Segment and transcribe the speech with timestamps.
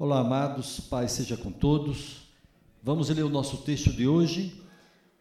[0.00, 2.28] Olá, amados, Pai seja com todos.
[2.80, 4.62] Vamos ler o nosso texto de hoje,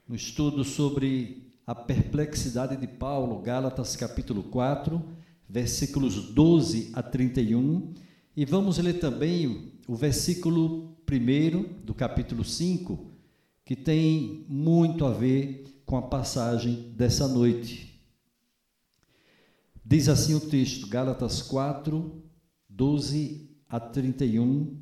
[0.08, 5.04] no estudo sobre a perplexidade de Paulo, Gálatas capítulo 4,
[5.50, 7.92] versículos 12 a 31,
[8.36, 13.04] e vamos ler também o versículo 1 do capítulo 5,
[13.66, 18.00] que tem muito a ver com a passagem dessa noite.
[19.84, 22.22] Diz assim o texto, Gálatas 4,
[22.70, 24.76] 12 a 31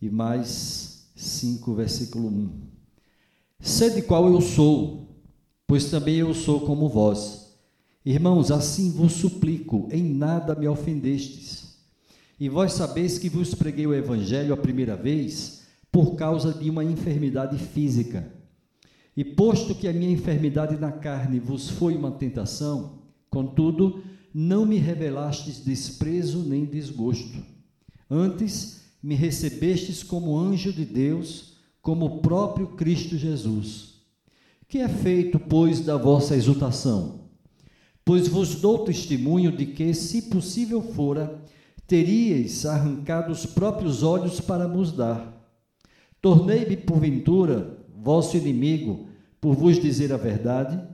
[0.00, 2.50] e mais 5, versículo 1.
[3.60, 5.16] Sede qual eu sou,
[5.66, 7.56] pois também eu sou como vós.
[8.04, 11.78] Irmãos, assim vos suplico, em nada me ofendestes.
[12.38, 16.84] E vós sabeis que vos preguei o evangelho a primeira vez por causa de uma
[16.84, 18.30] enfermidade física.
[19.16, 22.98] E posto que a minha enfermidade na carne vos foi uma tentação,
[23.30, 24.02] contudo,
[24.34, 27.38] não me revelastes desprezo nem desgosto.
[28.10, 34.00] Antes, me recebestes como anjo de Deus, como o próprio Cristo Jesus.
[34.66, 37.20] Que é feito, pois, da vossa exultação?
[38.04, 41.40] Pois vos dou testemunho de que, se possível fora,
[41.86, 45.32] teríeis arrancado os próprios olhos para vos dar.
[46.20, 49.06] Tornei-me, porventura, vosso inimigo,
[49.40, 50.93] por vos dizer a verdade?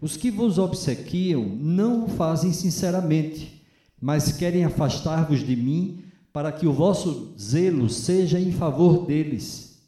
[0.00, 3.62] Os que vos obsequiam não o fazem sinceramente,
[4.00, 9.78] mas querem afastar-vos de mim, para que o vosso zelo seja em favor deles.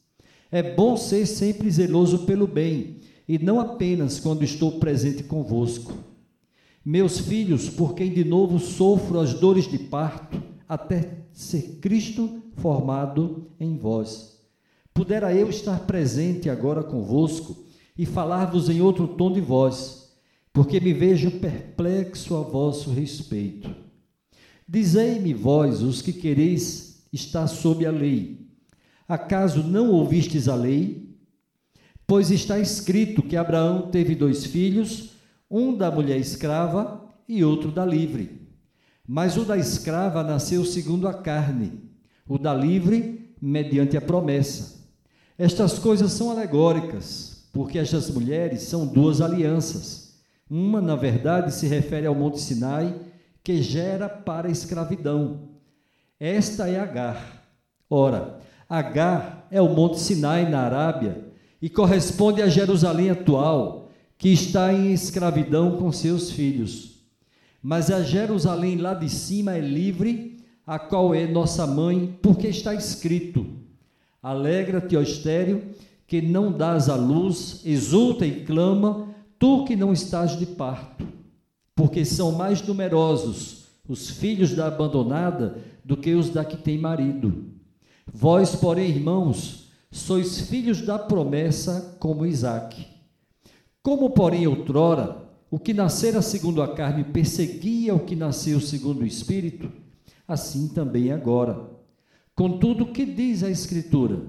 [0.50, 5.94] É bom ser sempre zeloso pelo bem, e não apenas quando estou presente convosco.
[6.84, 13.46] Meus filhos, por quem de novo sofro as dores de parto, até ser Cristo formado
[13.58, 14.36] em vós.
[14.92, 17.64] Pudera eu estar presente agora convosco
[17.96, 20.01] e falar-vos em outro tom de voz
[20.52, 23.74] porque me vejo perplexo a vosso respeito.
[24.68, 28.46] Dizei-me, vós, os que quereis estar sob a lei,
[29.08, 31.16] acaso não ouvistes a lei?
[32.06, 35.10] Pois está escrito que Abraão teve dois filhos,
[35.50, 38.42] um da mulher escrava e outro da livre.
[39.06, 41.72] Mas o da escrava nasceu segundo a carne,
[42.28, 44.82] o da livre, mediante a promessa.
[45.38, 50.11] Estas coisas são alegóricas, porque estas mulheres são duas alianças
[50.54, 52.94] uma, na verdade, se refere ao Monte Sinai,
[53.42, 55.48] que gera para a escravidão.
[56.20, 57.42] Esta é Agar.
[57.88, 61.24] Ora, Agar é o Monte Sinai na Arábia
[61.60, 67.00] e corresponde a Jerusalém atual, que está em escravidão com seus filhos.
[67.62, 70.36] Mas a Jerusalém lá de cima é livre,
[70.66, 73.46] a qual é nossa mãe, porque está escrito:
[74.22, 75.62] Alegra-te, ó estéreo,
[76.06, 81.04] que não dás a luz, exulta e clama, tu que não estás de parto,
[81.74, 87.46] porque são mais numerosos os filhos da abandonada do que os da que tem marido.
[88.06, 92.86] Vós, porém, irmãos, sois filhos da promessa como Isaque.
[93.82, 95.16] Como, porém, outrora,
[95.50, 99.72] o que nascera segundo a carne perseguia o que nasceu segundo o Espírito,
[100.28, 101.68] assim também agora.
[102.32, 104.22] Contudo, o que diz a Escritura?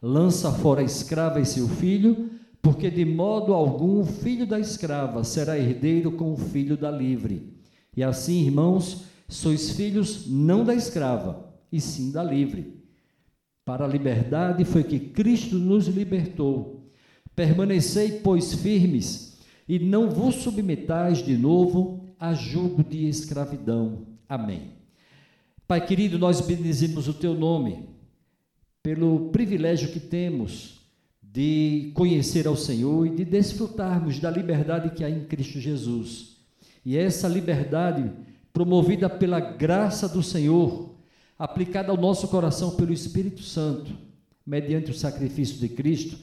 [0.00, 2.30] Lança fora a escrava e seu filho,
[2.66, 7.54] porque de modo algum o filho da escrava será herdeiro com o filho da livre.
[7.96, 12.82] E assim, irmãos, sois filhos não da escrava, e sim da livre.
[13.64, 16.90] Para a liberdade foi que Cristo nos libertou.
[17.36, 19.38] Permanecei, pois, firmes,
[19.68, 24.08] e não vos submetais de novo a julgo de escravidão.
[24.28, 24.72] Amém.
[25.68, 27.88] Pai querido, nós bendizimos o teu nome
[28.82, 30.75] pelo privilégio que temos
[31.36, 36.38] de conhecer ao Senhor e de desfrutarmos da liberdade que há em Cristo Jesus.
[36.82, 38.10] E essa liberdade,
[38.54, 40.94] promovida pela graça do Senhor,
[41.38, 43.92] aplicada ao nosso coração pelo Espírito Santo,
[44.46, 46.16] mediante o sacrifício de Cristo,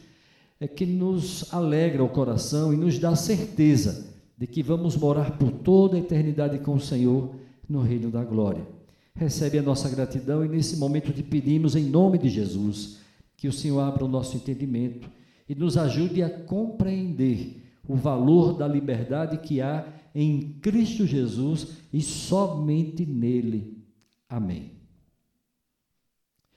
[0.59, 5.51] é que nos alegra o coração e nos dá certeza de que vamos morar por
[5.51, 7.35] toda a eternidade com o Senhor
[7.69, 8.65] no reino da glória.
[9.13, 13.02] Recebe a nossa gratidão e nesse momento te pedimos em nome de Jesus
[13.43, 15.11] que o Senhor abra o nosso entendimento
[15.49, 19.85] e nos ajude a compreender o valor da liberdade que há
[20.15, 23.83] em Cristo Jesus e somente nele.
[24.29, 24.71] Amém.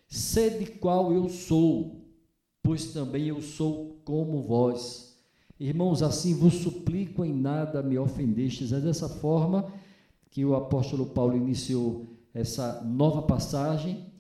[0.07, 2.07] Sede qual eu sou,
[2.63, 5.19] pois também eu sou como vós.
[5.59, 8.71] Irmãos, assim vos suplico em nada me ofendestes.
[8.71, 9.73] É dessa forma
[10.31, 14.15] que o apóstolo Paulo iniciou essa nova passagem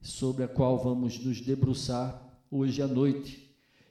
[0.00, 3.48] sobre a qual vamos nos debruçar hoje à noite.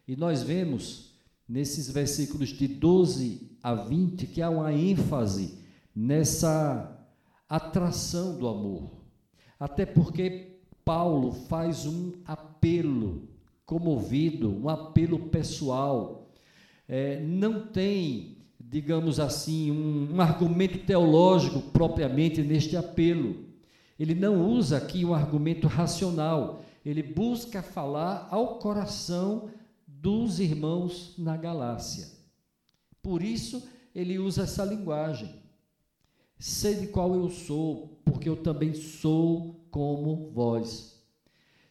[0.08, 1.12] E nós vemos
[1.48, 5.58] nesses versículos de 12 a 20 que há uma ênfase
[5.96, 6.98] nessa
[7.50, 8.92] atração do amor.
[9.60, 13.28] Até porque Paulo faz um apelo
[13.66, 16.32] comovido, um apelo pessoal.
[16.88, 23.47] É, não tem, digamos assim, um, um argumento teológico propriamente neste apelo.
[24.00, 29.50] Ele não usa aqui um argumento racional, ele busca falar ao coração
[29.88, 32.08] dos irmãos na Galácia.
[33.02, 35.42] Por isso, ele usa essa linguagem.
[36.38, 41.02] Sei de qual eu sou, porque eu também sou como vós.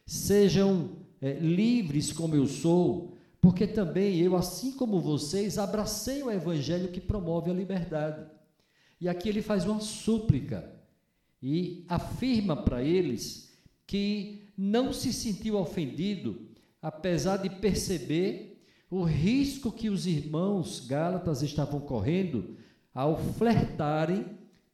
[0.05, 0.89] Sejam
[1.21, 6.99] é, livres como eu sou, porque também eu, assim como vocês, abracei o evangelho que
[6.99, 8.25] promove a liberdade.
[8.99, 10.76] E aqui ele faz uma súplica
[11.41, 13.53] e afirma para eles
[13.85, 16.41] que não se sentiu ofendido,
[16.81, 22.55] apesar de perceber o risco que os irmãos Gálatas estavam correndo
[22.93, 24.25] ao flertarem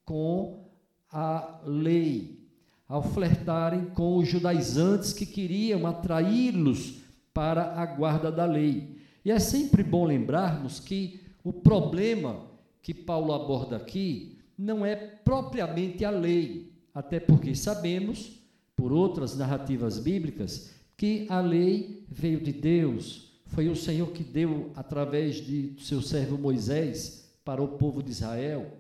[0.06, 0.64] com
[1.12, 2.40] a lei,
[2.88, 7.02] ao flertarem com os judaizantes que queriam atraí-los
[7.34, 8.98] para a guarda da lei.
[9.26, 12.42] E é sempre bom lembrarmos que o problema
[12.82, 18.40] que Paulo aborda aqui não é propriamente a lei, até porque sabemos,
[18.76, 24.72] por outras narrativas bíblicas, que a lei veio de Deus, foi o Senhor que deu
[24.76, 28.72] através de seu servo Moisés para o povo de Israel.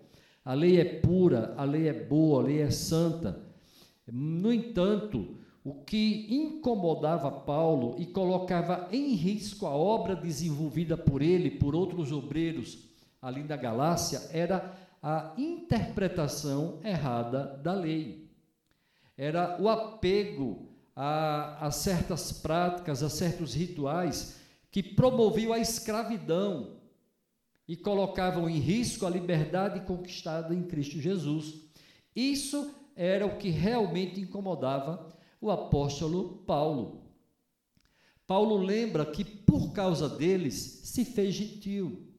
[0.43, 3.39] A lei é pura, a lei é boa, a lei é santa.
[4.07, 11.51] No entanto, o que incomodava Paulo e colocava em risco a obra desenvolvida por ele,
[11.51, 12.79] por outros obreiros
[13.21, 18.31] ali da Galácia, era a interpretação errada da lei.
[19.17, 24.39] Era o apego a, a certas práticas, a certos rituais
[24.71, 26.77] que promoviam a escravidão
[27.67, 31.61] e colocavam em risco a liberdade conquistada em Cristo Jesus.
[32.15, 37.03] Isso era o que realmente incomodava o apóstolo Paulo.
[38.25, 42.12] Paulo lembra que por causa deles se fez gentil.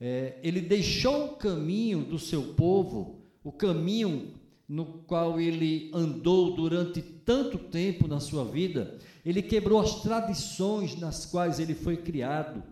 [0.00, 4.32] É, ele deixou o caminho do seu povo, o caminho
[4.66, 11.26] no qual ele andou durante tanto tempo na sua vida, ele quebrou as tradições nas
[11.26, 12.62] quais ele foi criado.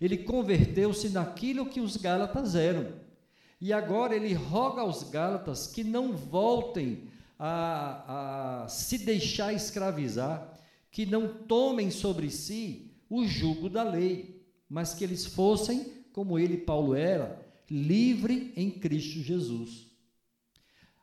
[0.00, 2.92] Ele converteu-se naquilo que os Gálatas eram.
[3.60, 10.56] E agora ele roga aos Gálatas que não voltem a, a se deixar escravizar,
[10.90, 16.58] que não tomem sobre si o jugo da lei, mas que eles fossem, como ele,
[16.58, 17.40] Paulo, era,
[17.70, 19.86] livre em Cristo Jesus.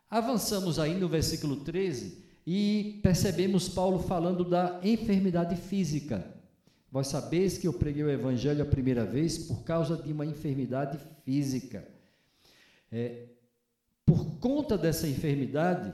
[0.08, 6.24] Avançamos aí no versículo 13 e percebemos Paulo falando da enfermidade física.
[6.92, 11.00] Vós sabeis que eu preguei o evangelho a primeira vez por causa de uma enfermidade
[11.26, 11.84] física.
[12.92, 13.30] É,
[14.06, 15.92] por conta dessa enfermidade,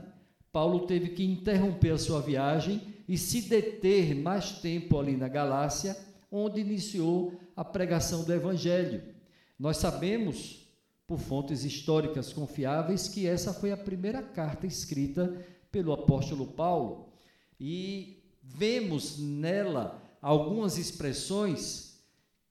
[0.52, 2.78] Paulo teve que interromper a sua viagem
[3.08, 5.96] e se deter mais tempo ali na Galácia,
[6.30, 9.13] onde iniciou a pregação do Evangelho.
[9.58, 10.66] Nós sabemos,
[11.06, 17.12] por fontes históricas confiáveis, que essa foi a primeira carta escrita pelo apóstolo Paulo.
[17.58, 21.94] E vemos nela algumas expressões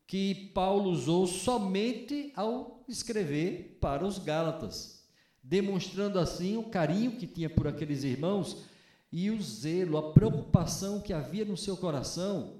[0.08, 5.04] que Paulo usou somente ao escrever para os Gálatas,
[5.42, 8.64] demonstrando assim o carinho que tinha por aqueles irmãos
[9.12, 12.60] e o zelo, a preocupação que havia no seu coração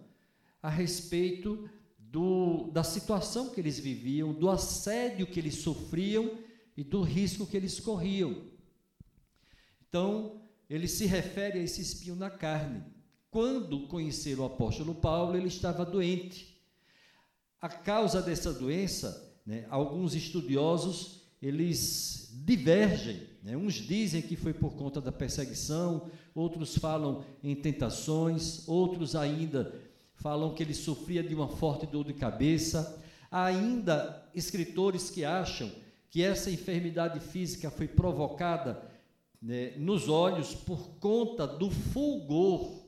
[0.62, 1.70] a respeito
[2.14, 6.38] do, da situação que eles viviam, do assédio que eles sofriam
[6.78, 8.44] e do risco que eles corriam.
[9.90, 10.40] Então,
[10.70, 12.84] ele se refere a esse espinho na carne.
[13.32, 16.56] Quando conheceram o apóstolo Paulo, ele estava doente.
[17.60, 23.28] A causa dessa doença, né, alguns estudiosos eles divergem.
[23.42, 23.58] Né?
[23.58, 29.74] Uns dizem que foi por conta da perseguição, outros falam em tentações, outros ainda
[30.24, 33.04] falam que ele sofria de uma forte dor de cabeça.
[33.30, 35.70] Há ainda escritores que acham
[36.10, 38.90] que essa enfermidade física foi provocada
[39.42, 42.86] né, nos olhos por conta do fulgor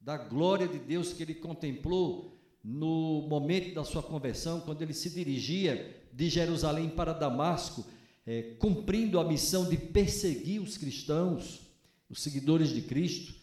[0.00, 5.10] da glória de Deus que ele contemplou no momento da sua conversão, quando ele se
[5.10, 7.84] dirigia de Jerusalém para Damasco,
[8.24, 11.60] é, cumprindo a missão de perseguir os cristãos,
[12.08, 13.34] os seguidores de Cristo,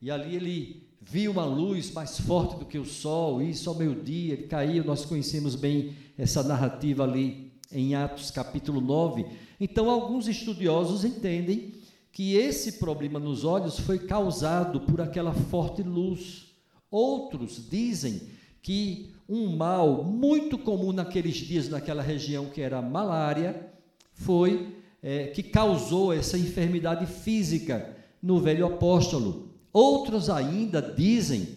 [0.00, 3.76] e ali ele viu uma luz mais forte do que o sol, e isso ao
[3.76, 9.26] meio-dia, ele caiu, nós conhecemos bem essa narrativa ali em Atos capítulo 9.
[9.60, 11.74] Então, alguns estudiosos entendem
[12.12, 16.46] que esse problema nos olhos foi causado por aquela forte luz.
[16.90, 18.22] Outros dizem
[18.62, 23.70] que um mal muito comum naqueles dias naquela região, que era a malária,
[24.12, 29.48] foi é, que causou essa enfermidade física no velho apóstolo.
[29.78, 31.50] Outros ainda dizem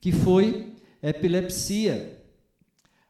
[0.00, 2.24] que foi epilepsia.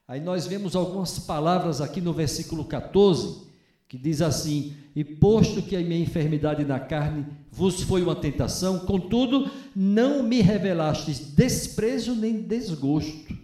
[0.08, 3.46] Aí nós vemos algumas palavras aqui no versículo 14,
[3.86, 8.80] que diz assim: E posto que a minha enfermidade na carne vos foi uma tentação,
[8.80, 13.38] contudo, não me revelastes desprezo nem desgosto.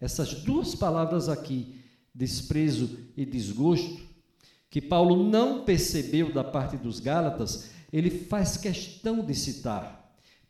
[0.00, 1.74] Essas duas palavras aqui,
[2.14, 4.00] desprezo e desgosto,
[4.70, 10.01] que Paulo não percebeu da parte dos Gálatas, ele faz questão de citar.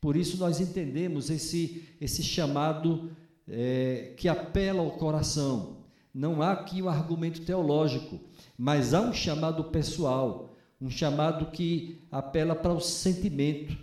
[0.02, 3.12] Por isso nós entendemos esse, esse chamado
[3.46, 5.76] é, que apela ao coração.
[6.12, 8.18] Não há aqui um argumento teológico,
[8.58, 13.78] mas há um chamado pessoal, um chamado que apela para o sentimento,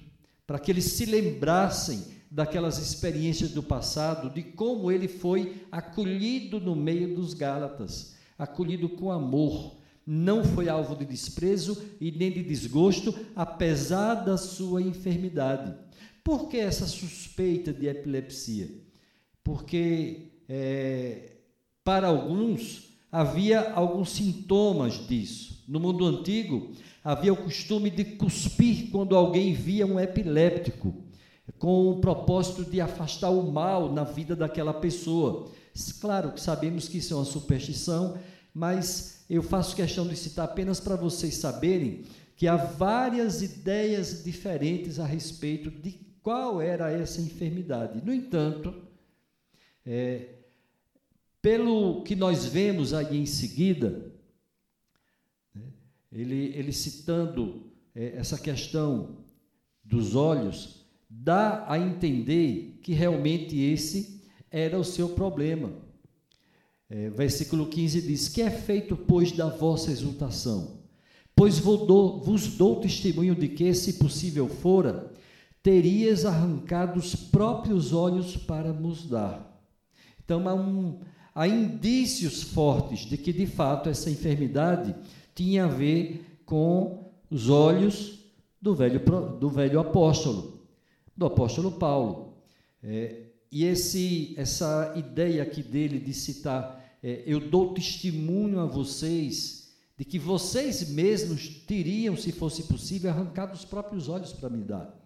[0.45, 6.75] para que eles se lembrassem daquelas experiências do passado, de como ele foi acolhido no
[6.75, 13.15] meio dos Gálatas, acolhido com amor, não foi alvo de desprezo e nem de desgosto,
[13.33, 15.88] apesar da sua enfermidade.
[16.29, 18.69] Por que essa suspeita de epilepsia?
[19.43, 21.38] Porque é,
[21.83, 25.63] para alguns havia alguns sintomas disso.
[25.67, 26.71] No mundo antigo
[27.03, 30.93] havia o costume de cuspir quando alguém via um epiléptico,
[31.57, 35.50] com o propósito de afastar o mal na vida daquela pessoa.
[36.00, 38.19] Claro que sabemos que isso é uma superstição,
[38.53, 42.03] mas eu faço questão de citar apenas para vocês saberem
[42.36, 48.03] que há várias ideias diferentes a respeito de qual era essa enfermidade.
[48.05, 48.73] No entanto,
[49.85, 50.35] é,
[51.41, 54.11] pelo que nós vemos aí em seguida,
[55.53, 55.63] né,
[56.11, 59.17] ele, ele citando é, essa questão
[59.83, 64.21] dos olhos, dá a entender que realmente esse
[64.51, 65.71] era o seu problema.
[66.89, 70.79] É, versículo 15 diz: Que é feito, pois, da vossa exultação?
[71.35, 75.11] Pois vos dou, vos dou testemunho de que, se possível fora,
[75.61, 79.61] terias arrancado os próprios olhos para nos dar.
[80.23, 80.99] Então, há, um,
[81.33, 84.95] há indícios fortes de que, de fato, essa enfermidade
[85.35, 88.19] tinha a ver com os olhos
[88.61, 88.99] do velho,
[89.39, 90.65] do velho apóstolo,
[91.15, 92.37] do apóstolo Paulo.
[92.83, 99.69] É, e esse, essa ideia aqui dele de citar é, eu dou testemunho a vocês
[99.97, 104.97] de que vocês mesmos teriam, se fosse possível, arrancado os próprios olhos para me dar.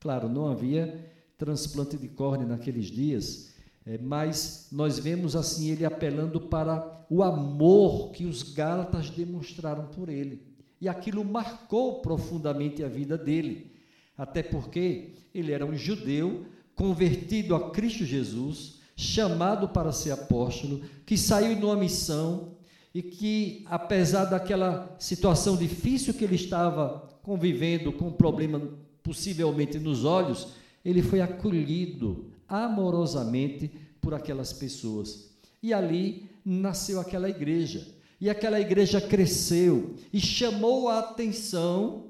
[0.00, 3.50] Claro, não havia transplante de córnea naqueles dias,
[3.84, 10.08] é, mas nós vemos assim ele apelando para o amor que os Gálatas demonstraram por
[10.08, 10.42] ele.
[10.80, 13.72] E aquilo marcou profundamente a vida dele,
[14.16, 21.18] até porque ele era um judeu convertido a Cristo Jesus chamado para ser apóstolo, que
[21.18, 22.54] saiu numa missão
[22.94, 28.60] e que, apesar daquela situação difícil que ele estava convivendo com um problema
[29.02, 30.48] possivelmente nos olhos,
[30.84, 35.30] ele foi acolhido amorosamente por aquelas pessoas.
[35.62, 37.86] E ali nasceu aquela igreja.
[38.20, 42.06] E aquela igreja cresceu e chamou a atenção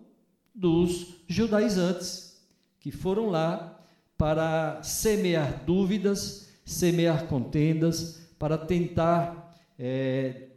[0.55, 2.41] dos judaizantes,
[2.81, 3.81] que foram lá
[4.17, 10.51] para semear dúvidas semear contendas, para tentar é,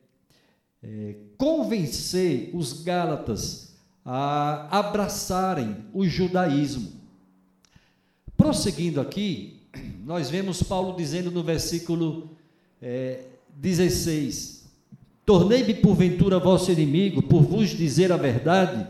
[0.82, 3.73] é, convencer os Gálatas
[4.05, 6.91] a abraçarem o judaísmo.
[8.36, 9.62] Prosseguindo aqui,
[10.05, 12.29] nós vemos Paulo dizendo no versículo
[12.81, 13.22] é,
[13.55, 14.65] 16:
[15.25, 18.86] Tornei-me porventura vosso inimigo por vos dizer a verdade.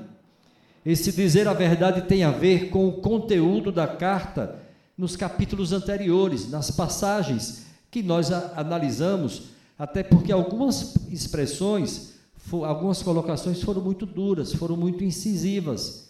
[0.86, 4.60] Esse dizer a verdade tem a ver com o conteúdo da carta
[4.98, 9.44] nos capítulos anteriores, nas passagens que nós analisamos,
[9.78, 12.13] até porque algumas expressões,
[12.52, 16.10] algumas colocações foram muito duras, foram muito incisivas.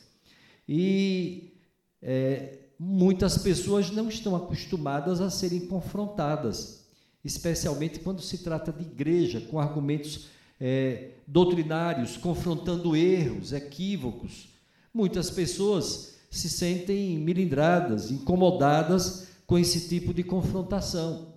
[0.68, 1.54] E
[2.02, 6.86] é, muitas pessoas não estão acostumadas a serem confrontadas,
[7.24, 10.28] especialmente quando se trata de igreja, com argumentos
[10.60, 14.50] é, doutrinários, confrontando erros, equívocos.
[14.94, 21.34] Muitas pessoas se sentem milindradas, incomodadas com esse tipo de confrontação.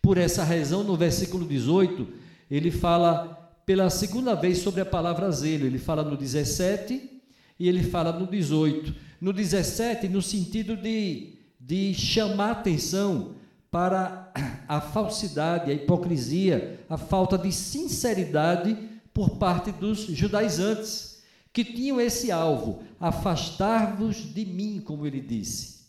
[0.00, 2.08] Por essa razão, no versículo 18,
[2.50, 3.37] ele fala
[3.68, 5.66] pela segunda vez sobre a palavra zelo.
[5.66, 7.20] Ele fala no 17
[7.60, 8.94] e ele fala no 18.
[9.20, 13.34] No 17, no sentido de, de chamar atenção
[13.70, 14.32] para
[14.66, 18.74] a falsidade, a hipocrisia, a falta de sinceridade
[19.12, 21.22] por parte dos judaizantes
[21.52, 25.80] que tinham esse alvo: afastar-vos de mim, como ele disse,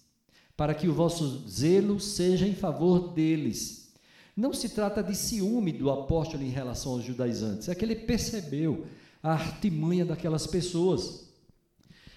[0.58, 3.79] para que o vosso zelo seja em favor deles.
[4.40, 8.86] Não se trata de ciúme do apóstolo em relação aos judaizantes, é que ele percebeu
[9.22, 11.28] a artimanha daquelas pessoas.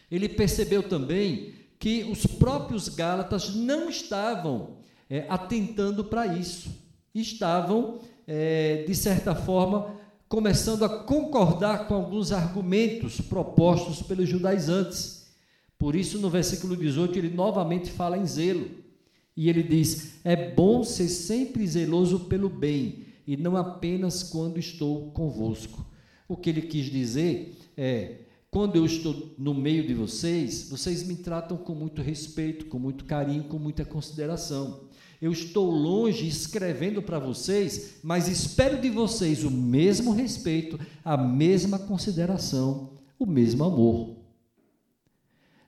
[0.09, 4.77] Ele percebeu também que os próprios Gálatas não estavam
[5.11, 6.71] é, atentando para isso.
[7.13, 9.93] Estavam, é, de certa forma,
[10.29, 15.27] começando a concordar com alguns argumentos propostos pelos judaizantes.
[15.77, 18.82] Por isso, no versículo 18, ele novamente fala em zelo.
[19.37, 25.11] E ele diz: É bom ser sempre zeloso pelo bem, e não apenas quando estou
[25.13, 25.87] convosco.
[26.29, 28.21] O que ele quis dizer é:
[28.51, 33.05] quando eu estou no meio de vocês, vocês me tratam com muito respeito, com muito
[33.05, 34.89] carinho, com muita consideração
[35.23, 41.79] eu estou longe escrevendo para vocês, mas espero de vocês o mesmo respeito, a mesma
[41.79, 44.17] consideração, o mesmo amor.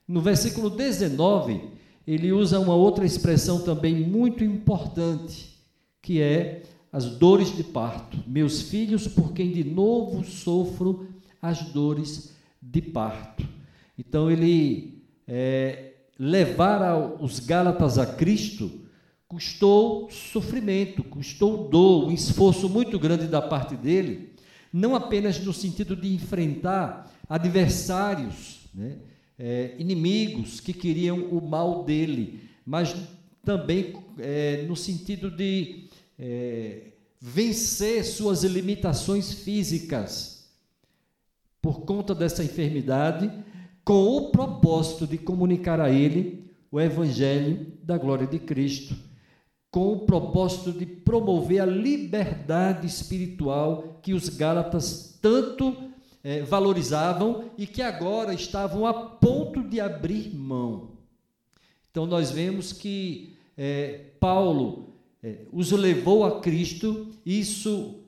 [0.09, 1.71] No versículo 19,
[2.07, 5.55] ele usa uma outra expressão também muito importante,
[6.03, 8.19] que é as dores de parto.
[8.27, 11.09] Meus filhos, por quem de novo sofro
[11.41, 13.47] as dores de parto.
[13.99, 18.71] Então, ele é, levar os Gálatas a Cristo
[19.27, 24.33] custou sofrimento, custou dor, um esforço muito grande da parte dele,
[24.73, 28.99] não apenas no sentido de enfrentar adversários, né,
[29.39, 32.95] é, inimigos que queriam o mal dele, mas
[33.45, 35.89] também é, no sentido de
[36.19, 40.49] é, vencer suas limitações físicas
[41.61, 43.31] por conta dessa enfermidade,
[43.85, 48.95] com o propósito de comunicar a ele o evangelho da glória de Cristo
[49.75, 55.77] com o propósito de promover a liberdade espiritual que os Gálatas tanto
[56.25, 60.93] é, valorizavam e que agora estavam a ponto de abrir mão.
[61.91, 68.01] Então, nós vemos que é, Paulo é, os levou a Cristo, isso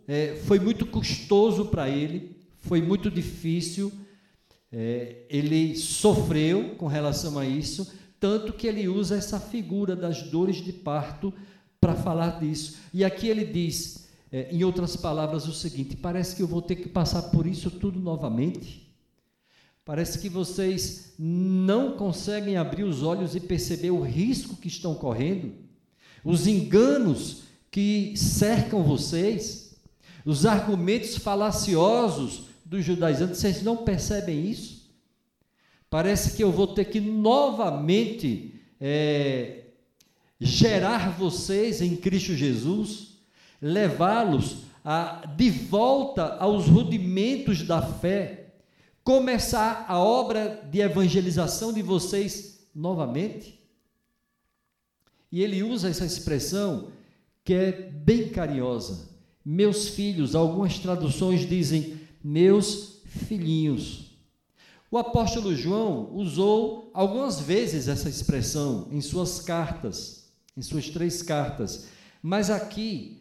[0.44, 3.90] foi muito custoso para ele, foi muito difícil,
[5.28, 10.72] ele sofreu com relação a isso, tanto que ele usa essa figura das dores de
[10.72, 11.34] parto
[11.80, 12.76] para falar disso.
[12.94, 16.76] E aqui ele diz, é, em outras palavras, o seguinte: parece que eu vou ter
[16.76, 18.86] que passar por isso tudo novamente.
[19.84, 25.52] Parece que vocês não conseguem abrir os olhos e perceber o risco que estão correndo,
[26.24, 29.76] os enganos que cercam vocês,
[30.24, 34.90] os argumentos falaciosos dos judaizantes, vocês não percebem isso?
[35.88, 39.66] Parece que eu vou ter que novamente é,
[40.40, 43.15] gerar vocês em Cristo Jesus,
[43.60, 44.64] levá-los
[45.36, 48.54] de volta aos rudimentos da fé,
[49.02, 53.60] começar a obra de evangelização de vocês novamente?
[55.30, 56.88] E ele usa essa expressão
[57.44, 59.08] que é bem carinhosa.
[59.44, 64.16] Meus filhos, algumas traduções dizem meus filhinhos.
[64.90, 71.86] O apóstolo João usou algumas vezes essa expressão em suas cartas em suas três cartas.
[72.22, 73.15] Mas aqui,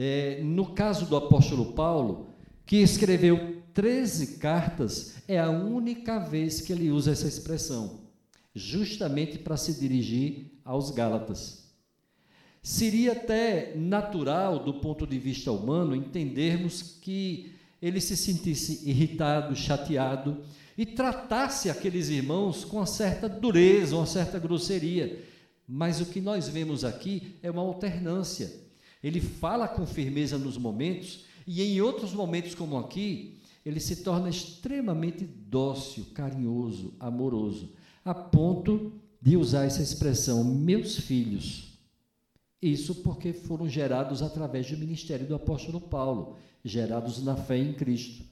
[0.00, 2.28] é, no caso do apóstolo Paulo,
[2.64, 8.02] que escreveu 13 cartas, é a única vez que ele usa essa expressão,
[8.54, 11.64] justamente para se dirigir aos Gálatas.
[12.62, 20.42] Seria até natural, do ponto de vista humano, entendermos que ele se sentisse irritado, chateado
[20.76, 25.24] e tratasse aqueles irmãos com uma certa dureza, uma certa grosseria.
[25.66, 28.67] Mas o que nós vemos aqui é uma alternância.
[29.08, 34.28] Ele fala com firmeza nos momentos, e em outros momentos, como aqui, ele se torna
[34.28, 37.72] extremamente dócil, carinhoso, amoroso,
[38.04, 41.78] a ponto de usar essa expressão, meus filhos.
[42.60, 48.22] Isso porque foram gerados através do ministério do apóstolo Paulo, gerados na fé em Cristo.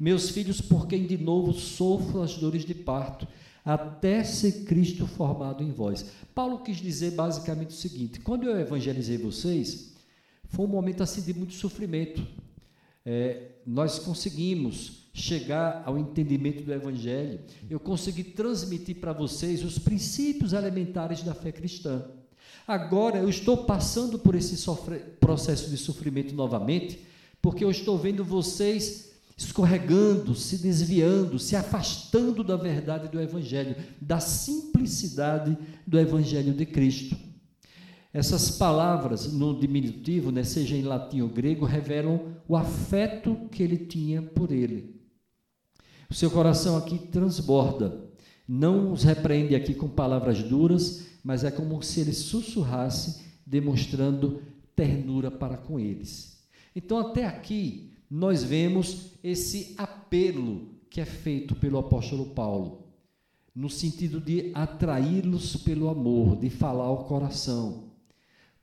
[0.00, 3.28] Meus filhos, por quem de novo sofro as dores de parto,
[3.64, 6.06] até ser Cristo formado em vós.
[6.34, 9.93] Paulo quis dizer basicamente o seguinte: quando eu evangelizei vocês,
[10.54, 12.24] foi um momento assim de muito sofrimento.
[13.04, 20.52] É, nós conseguimos chegar ao entendimento do Evangelho, eu consegui transmitir para vocês os princípios
[20.52, 22.04] elementares da fé cristã.
[22.66, 24.56] Agora eu estou passando por esse
[25.20, 27.00] processo de sofrimento novamente,
[27.42, 34.20] porque eu estou vendo vocês escorregando, se desviando, se afastando da verdade do Evangelho, da
[34.20, 37.33] simplicidade do Evangelho de Cristo.
[38.14, 43.76] Essas palavras no diminutivo, né, seja em latim ou grego, revelam o afeto que ele
[43.76, 45.02] tinha por ele.
[46.08, 48.08] O seu coração aqui transborda,
[48.46, 54.40] não os repreende aqui com palavras duras, mas é como se ele sussurrasse, demonstrando
[54.76, 56.46] ternura para com eles.
[56.76, 62.84] Então, até aqui, nós vemos esse apelo que é feito pelo apóstolo Paulo.
[63.54, 67.93] no sentido de atraí-los pelo amor, de falar ao coração.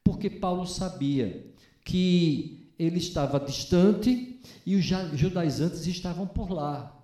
[0.04, 1.46] Porque Paulo sabia
[1.84, 6.98] que ele estava distante e os judaizantes estavam por lá,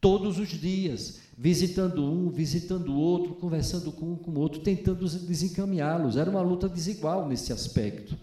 [0.00, 5.08] todos os dias, visitando um, visitando o outro, conversando com um com o outro, tentando
[5.08, 6.16] desencaminhá-los.
[6.16, 8.16] Era uma luta desigual nesse aspecto.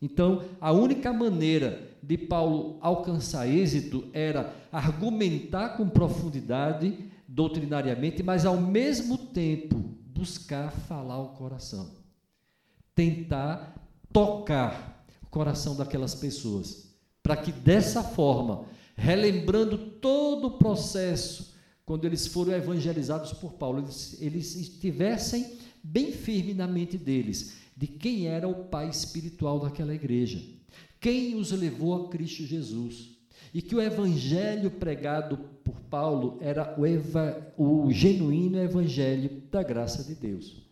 [0.00, 6.96] Então, a única maneira de Paulo alcançar êxito era argumentar com profundidade,
[7.28, 9.76] doutrinariamente, mas ao mesmo tempo
[10.06, 11.99] buscar falar o coração.
[13.00, 13.82] Tentar
[14.12, 16.90] tocar o coração daquelas pessoas,
[17.22, 21.54] para que dessa forma, relembrando todo o processo,
[21.86, 25.50] quando eles foram evangelizados por Paulo, eles, eles estivessem
[25.82, 30.38] bem firme na mente deles de quem era o pai espiritual daquela igreja,
[31.00, 33.18] quem os levou a Cristo Jesus.
[33.54, 40.04] E que o evangelho pregado por Paulo era o, eva, o genuíno evangelho da graça
[40.04, 40.62] de Deus.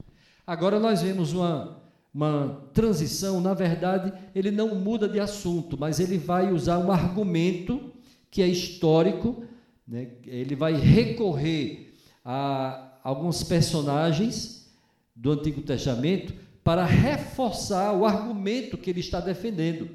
[0.47, 1.88] Agora nós vemos uma,
[2.19, 7.93] uma transição, na verdade, ele não muda de assunto, mas ele vai usar um argumento
[8.29, 9.45] que é histórico,
[9.87, 10.09] né?
[10.27, 14.69] ele vai recorrer a alguns personagens
[15.15, 19.89] do Antigo Testamento para reforçar o argumento que ele está defendendo.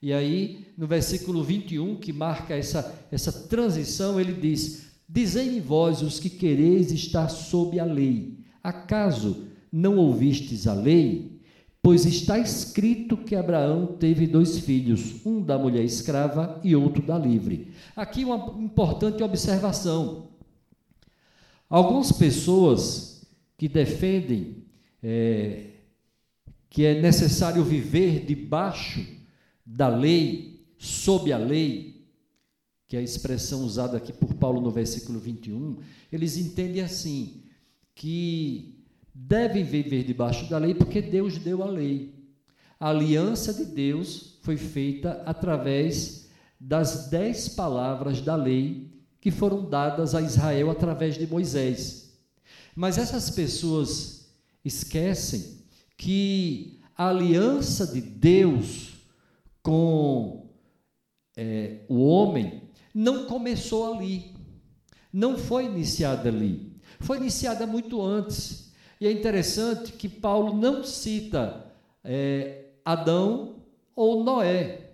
[0.00, 6.20] E aí, no versículo 21, que marca essa, essa transição, ele diz: Dizei-me vós os
[6.20, 11.38] que quereis estar sob a lei, acaso não ouvistes a lei?
[11.82, 17.16] Pois está escrito que Abraão teve dois filhos, um da mulher escrava e outro da
[17.16, 17.68] livre.
[17.94, 20.28] Aqui uma importante observação.
[21.68, 23.26] Algumas pessoas
[23.56, 24.64] que defendem
[25.02, 25.70] é,
[26.68, 29.06] que é necessário viver debaixo
[29.64, 32.06] da lei, sob a lei,
[32.86, 35.76] que é a expressão usada aqui por Paulo no versículo 21,
[36.10, 37.42] eles entendem assim,
[37.94, 38.77] que
[39.20, 42.14] devem viver debaixo da lei porque Deus deu a lei.
[42.78, 46.28] A aliança de Deus foi feita através
[46.60, 52.16] das dez palavras da lei que foram dadas a Israel através de Moisés.
[52.76, 54.30] Mas essas pessoas
[54.64, 55.58] esquecem
[55.96, 58.92] que a aliança de Deus
[59.62, 60.48] com
[61.36, 62.62] é, o homem
[62.94, 64.34] não começou ali,
[65.12, 68.67] não foi iniciada ali, foi iniciada muito antes.
[69.00, 71.66] E é interessante que Paulo não cita
[72.02, 73.56] é, Adão
[73.94, 74.92] ou Noé,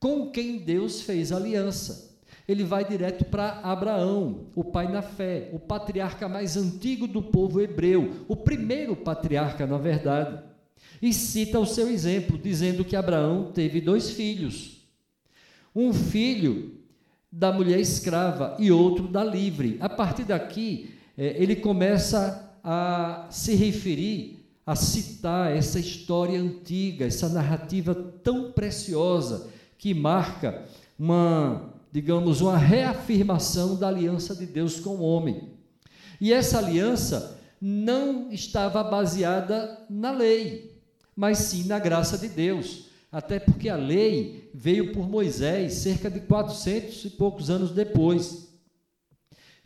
[0.00, 2.08] com quem Deus fez aliança
[2.48, 7.60] ele vai direto para Abraão, o pai na fé, o patriarca mais antigo do povo
[7.60, 10.42] hebreu, o primeiro patriarca, na verdade.
[11.02, 14.78] E cita o seu exemplo, dizendo que Abraão teve dois filhos.
[15.76, 16.78] Um filho
[17.30, 19.76] da mulher escrava e outro da livre.
[19.78, 27.28] A partir daqui, é, ele começa a se referir, a citar essa história antiga, essa
[27.28, 30.64] narrativa tão preciosa que marca
[30.98, 35.50] uma digamos, uma reafirmação da aliança de Deus com o homem.
[36.20, 40.80] E essa aliança não estava baseada na lei,
[41.16, 42.88] mas sim na graça de Deus.
[43.10, 48.48] Até porque a lei veio por Moisés cerca de 400 e poucos anos depois.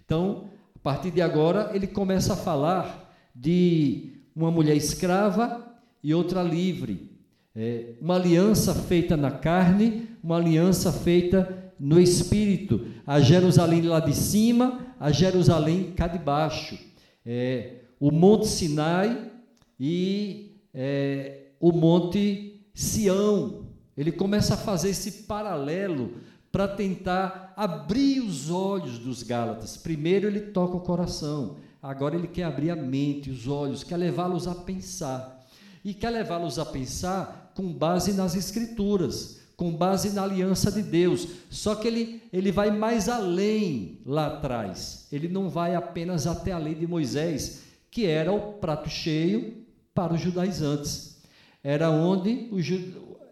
[0.04, 0.48] Então,
[0.82, 5.64] a partir de agora, ele começa a falar de uma mulher escrava
[6.02, 7.08] e outra livre.
[7.54, 14.12] É, uma aliança feita na carne, uma aliança feita no espírito, a Jerusalém lá de
[14.12, 16.76] cima, a Jerusalém cá de baixo,
[17.24, 19.30] é, o Monte Sinai
[19.78, 23.66] e é, o Monte Sião.
[23.96, 26.14] Ele começa a fazer esse paralelo
[26.52, 29.76] para tentar abrir os olhos dos Gálatas.
[29.76, 34.46] Primeiro ele toca o coração, agora ele quer abrir a mente, os olhos, quer levá-los
[34.46, 35.42] a pensar.
[35.84, 41.28] E quer levá-los a pensar com base nas Escrituras com base na aliança de Deus.
[41.48, 45.06] Só que ele, ele vai mais além lá atrás.
[45.12, 49.58] Ele não vai apenas até a lei de Moisés, que era o prato cheio
[49.94, 51.22] para os judaizantes.
[51.62, 52.58] Era onde o,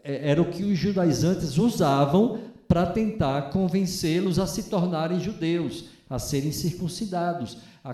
[0.04, 2.38] é, era o que os judaizantes usavam
[2.70, 7.92] para tentar convencê-los a se tornarem judeus, a serem circuncidados, a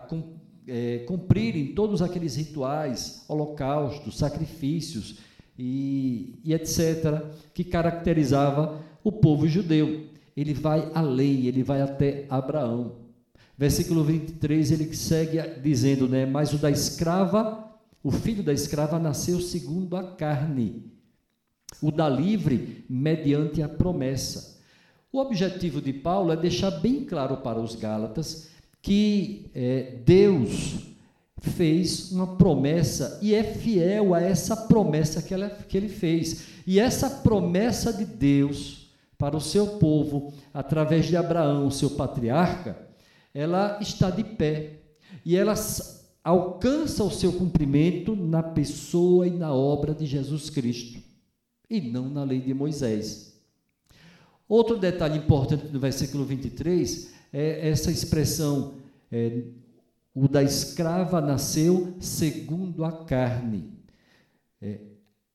[0.69, 5.17] é, cumprirem todos aqueles rituais, holocaustos, sacrifícios
[5.59, 7.23] e, e etc.,
[7.55, 10.09] que caracterizava o povo judeu.
[10.37, 12.97] Ele vai além, ele vai até Abraão.
[13.57, 16.27] Versículo 23, ele segue dizendo, né?
[16.27, 17.67] Mas o da escrava,
[18.03, 20.93] o filho da escrava nasceu segundo a carne,
[21.81, 24.56] o da livre, mediante a promessa.
[25.13, 28.49] O objetivo de Paulo é deixar bem claro para os Gálatas
[28.83, 30.77] que é, Deus
[31.41, 36.47] fez uma promessa e é fiel a essa promessa que, ela, que ele fez.
[36.67, 42.77] E essa promessa de Deus para o seu povo, através de Abraão, seu patriarca,
[43.33, 44.81] ela está de pé.
[45.25, 45.55] E ela
[46.23, 51.01] alcança o seu cumprimento na pessoa e na obra de Jesus Cristo,
[51.71, 53.36] e não na lei de Moisés.
[54.49, 58.75] Outro detalhe importante no versículo 23 é essa expressão:
[59.11, 59.43] é,
[60.15, 63.73] o da escrava nasceu segundo a carne.
[64.63, 64.79] É,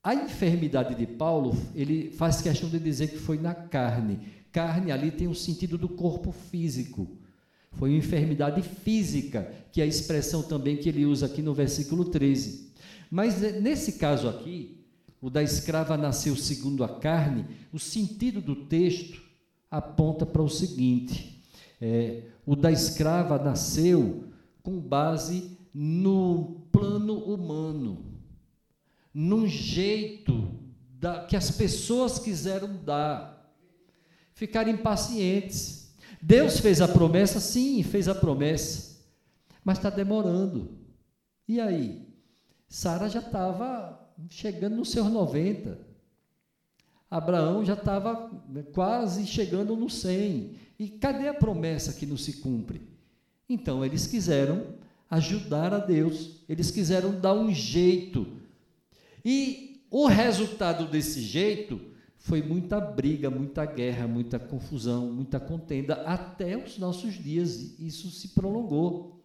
[0.02, 4.18] a enfermidade de Paulo, ele faz questão de dizer que foi na carne.
[4.50, 7.08] Carne ali tem o sentido do corpo físico.
[7.72, 12.04] Foi uma enfermidade física, que é a expressão também que ele usa aqui no versículo
[12.04, 12.72] 13.
[13.10, 14.81] Mas é, nesse caso aqui,
[15.22, 19.22] o da escrava nasceu segundo a carne, o sentido do texto
[19.70, 21.40] aponta para o seguinte:
[21.80, 24.24] é, o da escrava nasceu
[24.64, 28.04] com base no plano humano,
[29.14, 30.58] num jeito
[30.98, 33.48] da, que as pessoas quiseram dar,
[34.34, 35.94] ficar impacientes.
[36.20, 39.00] Deus fez a promessa, sim, fez a promessa,
[39.64, 40.78] mas está demorando.
[41.46, 42.08] E aí?
[42.68, 45.78] Sara já estava chegando nos seus 90.
[47.10, 48.30] Abraão já estava
[48.72, 50.52] quase chegando no 100.
[50.78, 52.80] E cadê a promessa que não se cumpre?
[53.48, 54.74] Então, eles quiseram
[55.10, 58.26] ajudar a Deus, eles quiseram dar um jeito.
[59.22, 61.78] E o resultado desse jeito
[62.16, 67.78] foi muita briga, muita guerra, muita confusão, muita contenda, até os nossos dias.
[67.78, 69.20] Isso se prolongou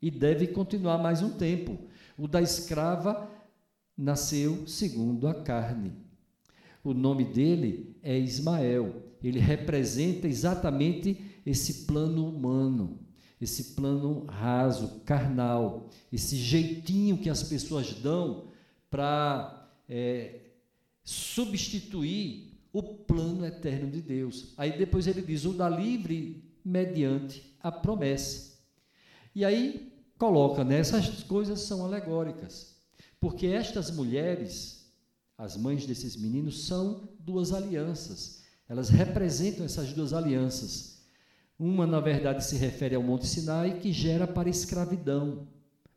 [0.00, 1.78] e deve continuar mais um tempo.
[2.16, 3.28] O da escrava
[3.96, 5.92] nasceu segundo a carne.
[6.82, 9.02] O nome dele é Ismael.
[9.22, 13.04] Ele representa exatamente esse plano humano
[13.44, 18.48] esse plano raso, carnal, esse jeitinho que as pessoas dão
[18.90, 20.40] para é,
[21.02, 24.54] substituir o plano eterno de Deus.
[24.56, 28.54] Aí depois ele diz: o da livre mediante a promessa.
[29.34, 32.73] E aí coloca, né, essas coisas são alegóricas,
[33.24, 34.92] porque estas mulheres,
[35.38, 38.42] as mães desses meninos, são duas alianças.
[38.68, 40.94] Elas representam essas duas alianças
[41.58, 45.48] uma, na verdade, se refere ao Monte Sinai, que gera para escravidão,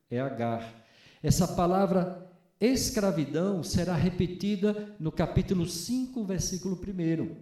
[0.09, 0.87] é Agar.
[1.21, 7.35] Essa palavra escravidão será repetida no capítulo 5, versículo 1.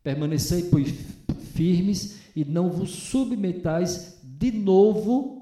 [0.00, 0.94] Permanecei, pois,
[1.54, 5.35] firmes e não vos submetais de novo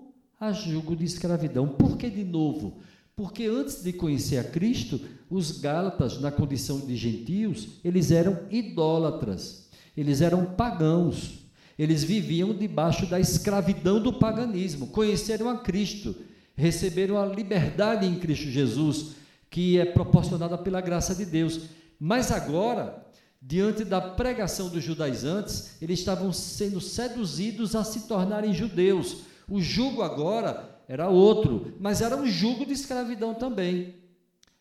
[0.47, 1.69] a julgo de escravidão.
[1.69, 2.79] Por que de novo?
[3.17, 9.69] Porque antes de conhecer a Cristo, os Gálatas, na condição de gentios, eles eram idólatras.
[9.97, 11.45] Eles eram pagãos.
[11.79, 14.89] Eles viviam debaixo da escravidão do paganismo.
[14.89, 16.15] Conheceram a Cristo,
[16.57, 19.13] receberam a liberdade em Cristo Jesus,
[19.51, 21.63] que é proporcionada pela graça de Deus.
[21.99, 23.05] Mas agora,
[23.41, 29.19] diante da pregação dos judaizantes, eles estavam sendo seduzidos a se tornarem judeus.
[29.49, 33.97] O jugo agora era outro, mas era um jugo de escravidão também.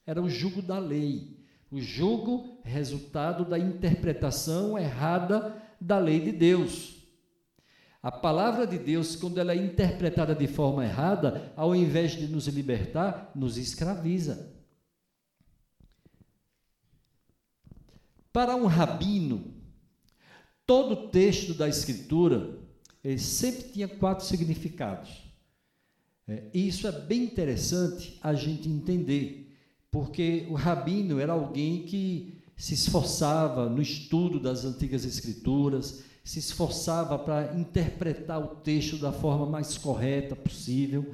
[0.05, 1.39] Era o jugo da lei.
[1.71, 7.03] O jugo resultado da interpretação errada da lei de Deus.
[8.01, 12.47] A palavra de Deus, quando ela é interpretada de forma errada, ao invés de nos
[12.47, 14.53] libertar, nos escraviza.
[18.31, 19.53] Para um rabino,
[20.65, 22.62] todo texto da Escritura
[23.03, 25.23] ele sempre tinha quatro significados.
[26.27, 29.43] É, e isso é bem interessante a gente entender
[29.93, 37.19] porque o rabino era alguém que se esforçava no estudo das antigas escrituras, se esforçava
[37.19, 41.13] para interpretar o texto da forma mais correta possível.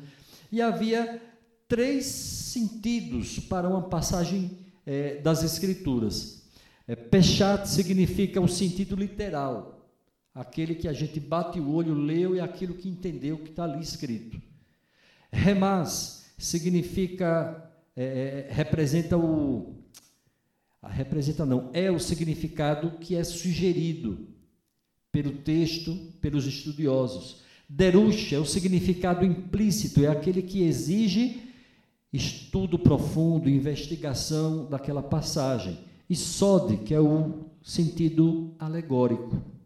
[0.49, 1.21] E havia
[1.67, 6.43] três sentidos para uma passagem é, das escrituras.
[6.88, 9.79] É, Pechat significa o sentido literal,
[10.39, 13.82] aquele que a gente bate o olho, leu e aquilo que entendeu que está ali
[13.82, 14.41] escrito.
[15.30, 19.75] Remaz significa é, é, representa o.
[20.82, 24.30] Representa não, é o significado que é sugerido
[25.12, 27.41] pelo texto, pelos estudiosos.
[27.67, 31.52] Derush é o significado implícito, é aquele que exige
[32.13, 35.78] estudo profundo, investigação daquela passagem.
[36.10, 39.59] E Sod, que é o sentido alegórico.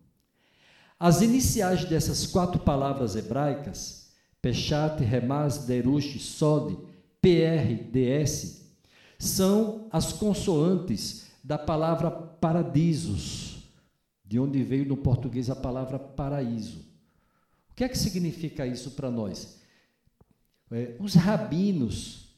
[1.03, 4.07] As iniciais dessas quatro palavras hebraicas,
[4.41, 6.77] Peshat, Remaz, Derush, Sod,
[7.19, 8.71] PRDS,
[9.19, 13.67] são as consoantes da palavra paradisos,
[14.23, 16.79] de onde veio no português a palavra paraíso.
[17.69, 19.59] O que é que significa isso para nós?
[20.71, 22.29] É, os rabinos,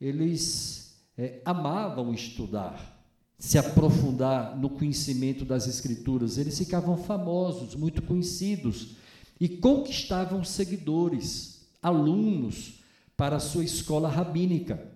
[0.00, 2.93] eles é, amavam estudar,
[3.38, 6.38] se aprofundar no conhecimento das Escrituras.
[6.38, 8.96] Eles ficavam famosos, muito conhecidos
[9.40, 12.80] e conquistavam seguidores, alunos
[13.16, 14.90] para a sua escola rabínica.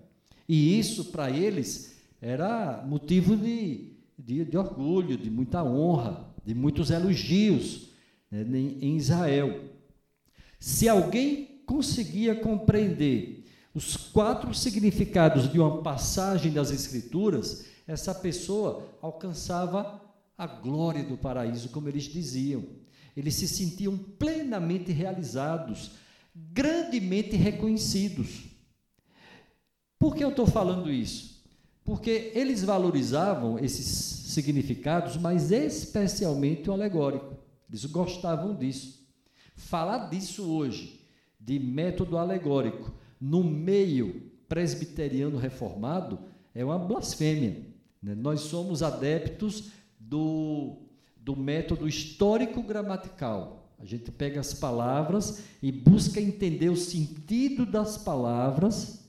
[0.47, 6.89] E isso para eles era motivo de, de, de, orgulho, de muita honra, de muitos
[6.89, 7.89] elogios
[8.31, 8.43] né,
[8.81, 9.65] em Israel.
[10.59, 19.99] Se alguém conseguia compreender os quatro significados de uma passagem das Escrituras, essa pessoa alcançava
[20.37, 22.63] a glória do paraíso, como eles diziam.
[23.17, 25.93] Eles se sentiam plenamente realizados,
[26.35, 28.43] grandemente reconhecidos.
[29.97, 31.43] Por que eu estou falando isso?
[31.83, 37.35] Porque eles valorizavam esses significados, mas especialmente o alegórico.
[37.67, 39.03] Eles gostavam disso.
[39.55, 41.01] Falar disso hoje,
[41.39, 46.19] de método alegórico, no meio presbiteriano reformado,
[46.53, 47.68] é uma blasfêmia.
[48.01, 48.15] Né?
[48.15, 50.77] Nós somos adeptos do,
[51.15, 53.73] do método histórico-gramatical.
[53.77, 59.05] A gente pega as palavras e busca entender o sentido das palavras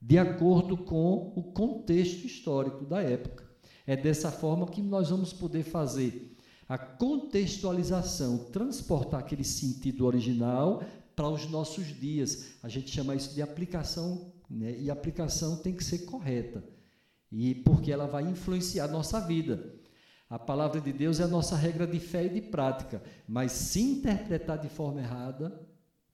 [0.00, 3.44] de acordo com o contexto histórico da época.
[3.86, 6.36] É dessa forma que nós vamos poder fazer
[6.68, 10.82] a contextualização, transportar aquele sentido original
[11.14, 12.52] para os nossos dias.
[12.62, 14.76] A gente chama isso de aplicação, né?
[14.78, 16.62] e aplicação tem que ser correta
[17.32, 19.74] e porque ela vai influenciar nossa vida.
[20.28, 23.80] A palavra de Deus é a nossa regra de fé e de prática, mas se
[23.80, 25.60] interpretar de forma errada,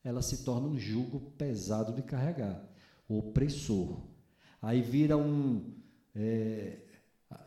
[0.02, 2.64] ela se torna um jugo pesado de carregar,
[3.08, 4.00] opressor.
[4.62, 5.72] Aí vira um,
[6.14, 6.78] é,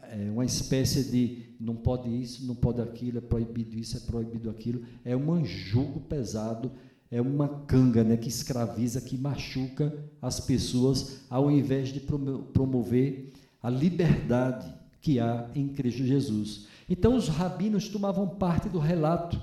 [0.04, 4.50] é uma espécie de não pode isso, não pode aquilo, é proibido isso, é proibido
[4.50, 4.84] aquilo.
[5.04, 6.72] É um jugo pesado,
[7.10, 13.70] é uma canga né, que escraviza, que machuca as pessoas, ao invés de promover a
[13.70, 16.68] liberdade que há em Cristo Jesus.
[16.90, 19.42] Então, os rabinos tomavam parte do relato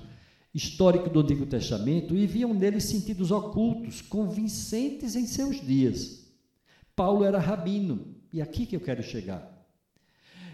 [0.54, 6.26] histórico do Antigo Testamento e viam nele sentidos ocultos, convincentes em seus dias.
[6.96, 9.56] Paulo era rabino, e aqui que eu quero chegar.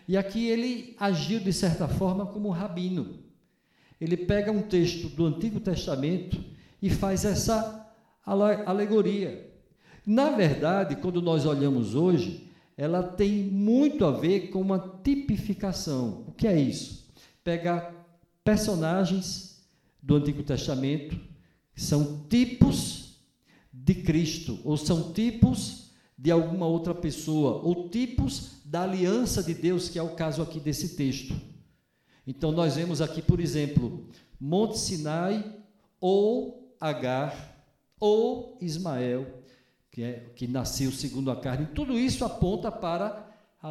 [0.06, 3.18] E aqui ele agiu de certa forma como um rabino.
[4.00, 6.38] Ele pega um texto do Antigo Testamento
[6.82, 7.90] e faz essa
[8.22, 9.50] alegoria.
[10.04, 12.43] Na verdade, quando nós olhamos hoje,
[12.76, 16.24] ela tem muito a ver com uma tipificação.
[16.26, 17.08] O que é isso?
[17.42, 17.92] Pegar
[18.42, 19.64] personagens
[20.02, 21.18] do Antigo Testamento,
[21.74, 23.18] que são tipos
[23.72, 29.88] de Cristo, ou são tipos de alguma outra pessoa, ou tipos da aliança de Deus,
[29.88, 31.34] que é o caso aqui desse texto.
[32.26, 34.08] Então, nós vemos aqui, por exemplo,
[34.40, 35.58] Monte Sinai,
[36.00, 37.54] ou Agar,
[37.98, 39.33] ou Ismael,
[39.94, 43.70] que, é, que nasceu segundo a carne, tudo isso aponta para a,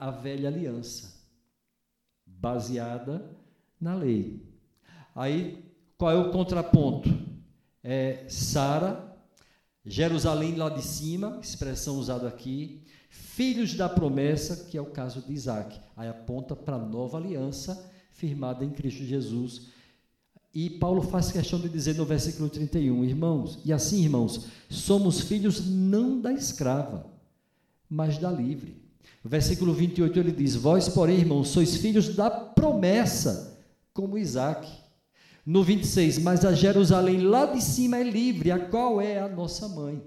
[0.00, 1.18] a velha aliança,
[2.26, 3.34] baseada
[3.80, 4.46] na lei.
[5.14, 5.64] Aí,
[5.96, 7.08] qual é o contraponto?
[7.82, 9.16] É Sara,
[9.82, 15.32] Jerusalém lá de cima, expressão usada aqui, filhos da promessa, que é o caso de
[15.32, 15.80] Isaac.
[15.96, 19.70] Aí aponta para a nova aliança firmada em Cristo Jesus,
[20.54, 25.66] e Paulo faz questão de dizer no versículo 31, irmãos, e assim, irmãos, somos filhos
[25.66, 27.06] não da escrava,
[27.88, 28.82] mas da livre.
[29.24, 33.58] Versículo 28 ele diz: Vós, porém, irmãos, sois filhos da promessa,
[33.94, 34.68] como Isaac.
[35.44, 39.68] No 26, mas a Jerusalém lá de cima é livre, a qual é a nossa
[39.68, 40.00] mãe.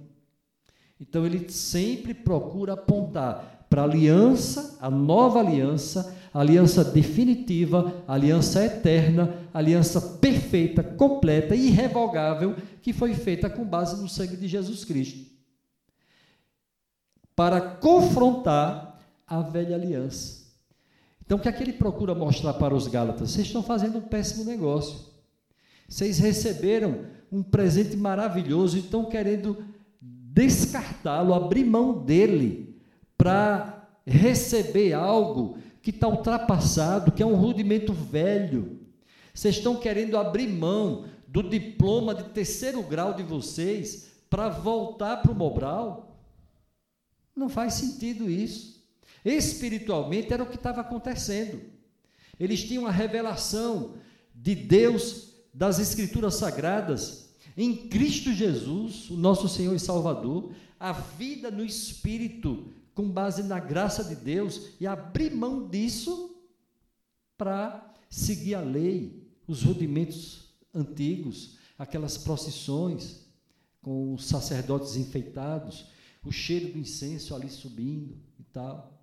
[1.00, 9.38] Então ele sempre procura apontar para a aliança, a nova aliança, aliança definitiva, aliança eterna,
[9.54, 15.32] aliança perfeita, completa e irrevogável, que foi feita com base no sangue de Jesus Cristo.
[17.34, 20.44] Para confrontar a velha aliança.
[21.26, 23.32] Então, o que é que ele procura mostrar para os Gálatas?
[23.32, 25.14] Vocês estão fazendo um péssimo negócio.
[25.88, 29.64] Vocês receberam um presente maravilhoso e estão querendo
[30.02, 32.78] descartá-lo, abrir mão dele
[33.18, 38.80] para receber algo que está ultrapassado, que é um rudimento velho.
[39.32, 45.32] Vocês estão querendo abrir mão do diploma de terceiro grau de vocês para voltar para
[45.32, 46.20] o Mobral?
[47.36, 48.84] Não faz sentido isso.
[49.24, 51.62] Espiritualmente era o que estava acontecendo.
[52.40, 53.94] Eles tinham a revelação
[54.34, 61.52] de Deus, das Escrituras Sagradas, em Cristo Jesus, o nosso Senhor e Salvador, a vida
[61.52, 66.42] no Espírito com base na graça de Deus e abrir mão disso
[67.38, 73.26] para seguir a lei, os rudimentos antigos, aquelas procissões
[73.82, 75.86] com os sacerdotes enfeitados,
[76.24, 78.98] o cheiro do incenso ali subindo e tal.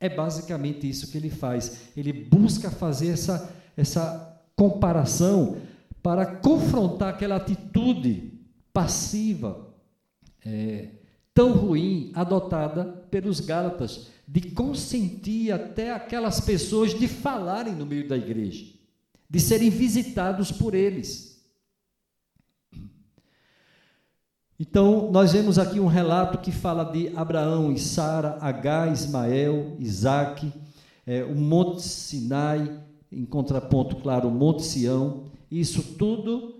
[0.00, 1.90] É basicamente isso que ele faz.
[1.96, 5.60] Ele busca fazer essa, essa comparação
[6.02, 8.32] para confrontar aquela atitude
[8.72, 9.74] passiva,
[10.44, 10.97] é,
[11.38, 18.16] tão ruim, adotada pelos Gálatas, de consentir até aquelas pessoas de falarem no meio da
[18.16, 18.66] igreja,
[19.30, 21.40] de serem visitados por eles.
[24.58, 30.52] Então, nós vemos aqui um relato que fala de Abraão e Sara, Agar, Ismael, Isaac,
[31.06, 32.80] é, o Monte Sinai,
[33.12, 36.56] em contraponto, claro, o Monte Sião, isso tudo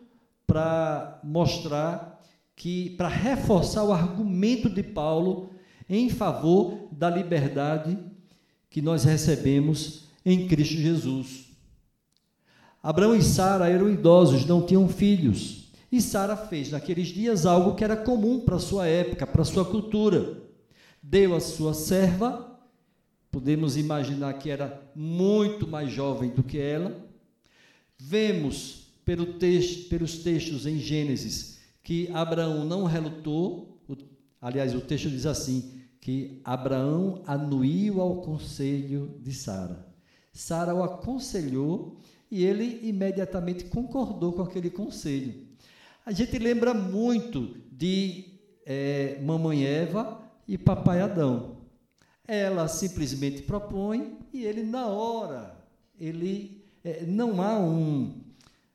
[0.47, 2.18] para mostrar
[2.59, 5.51] que, para reforçar o argumento de Paulo
[5.89, 7.97] em favor da liberdade
[8.69, 11.47] que nós recebemos em Cristo Jesus.
[12.83, 15.69] Abraão e Sara eram idosos, não tinham filhos.
[15.91, 20.43] E Sara fez naqueles dias algo que era comum para sua época, para sua cultura.
[21.01, 22.59] Deu a sua serva,
[23.31, 27.07] podemos imaginar que era muito mais jovem do que ela.
[27.97, 31.58] Vemos pelo texto, pelos textos em Gênesis
[31.89, 33.80] que Abraão não relutou,
[34.43, 39.86] aliás, o texto diz assim: que Abraão anuiu ao conselho de Sara.
[40.30, 41.97] Sara o aconselhou
[42.30, 45.32] e ele imediatamente concordou com aquele conselho.
[46.05, 48.34] A gente lembra muito de
[48.66, 51.57] é, mamãe Eva e papai Adão.
[52.26, 55.57] Ela simplesmente propõe e ele, na hora,
[55.99, 58.12] ele é, não há um,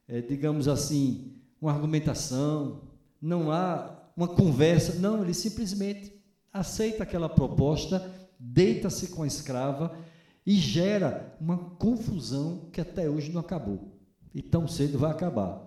[0.07, 2.91] é, digamos assim, uma argumentação,
[3.23, 6.13] não há uma conversa, não, ele simplesmente
[6.51, 9.97] aceita aquela proposta, deita-se com a escrava
[10.45, 13.97] e gera uma confusão que até hoje não acabou.
[14.35, 15.63] E tão cedo vai acabar.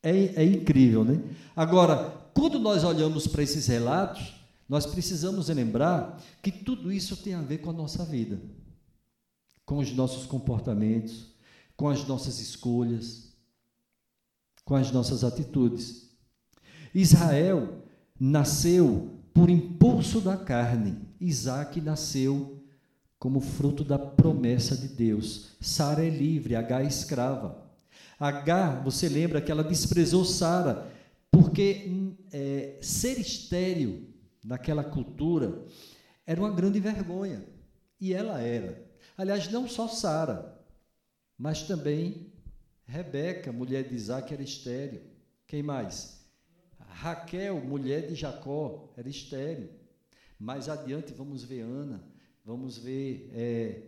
[0.00, 1.20] É, é incrível, né?
[1.56, 4.32] Agora, quando nós olhamos para esses relatos,
[4.68, 8.40] nós precisamos lembrar que tudo isso tem a ver com a nossa vida,
[9.66, 11.34] com os nossos comportamentos,
[11.76, 13.32] com as nossas escolhas,
[14.64, 16.07] com as nossas atitudes.
[16.94, 17.82] Israel
[18.18, 20.98] nasceu por impulso da carne.
[21.20, 22.62] Isaac nasceu
[23.18, 25.56] como fruto da promessa de Deus.
[25.60, 27.66] Sara é livre, H é escrava.
[28.18, 30.90] H, você lembra que ela desprezou Sara,
[31.30, 34.08] porque é, ser estéril
[34.44, 35.64] naquela cultura
[36.26, 37.44] era uma grande vergonha.
[38.00, 38.86] E ela era.
[39.16, 40.56] Aliás, não só Sara,
[41.36, 42.32] mas também
[42.84, 45.02] Rebeca, mulher de Isaac, era estéril.
[45.46, 46.17] Quem mais?
[46.90, 49.70] Raquel, mulher de Jacó, era estéreo.
[50.38, 52.02] Mais adiante vamos ver Ana,
[52.44, 53.82] vamos ver é,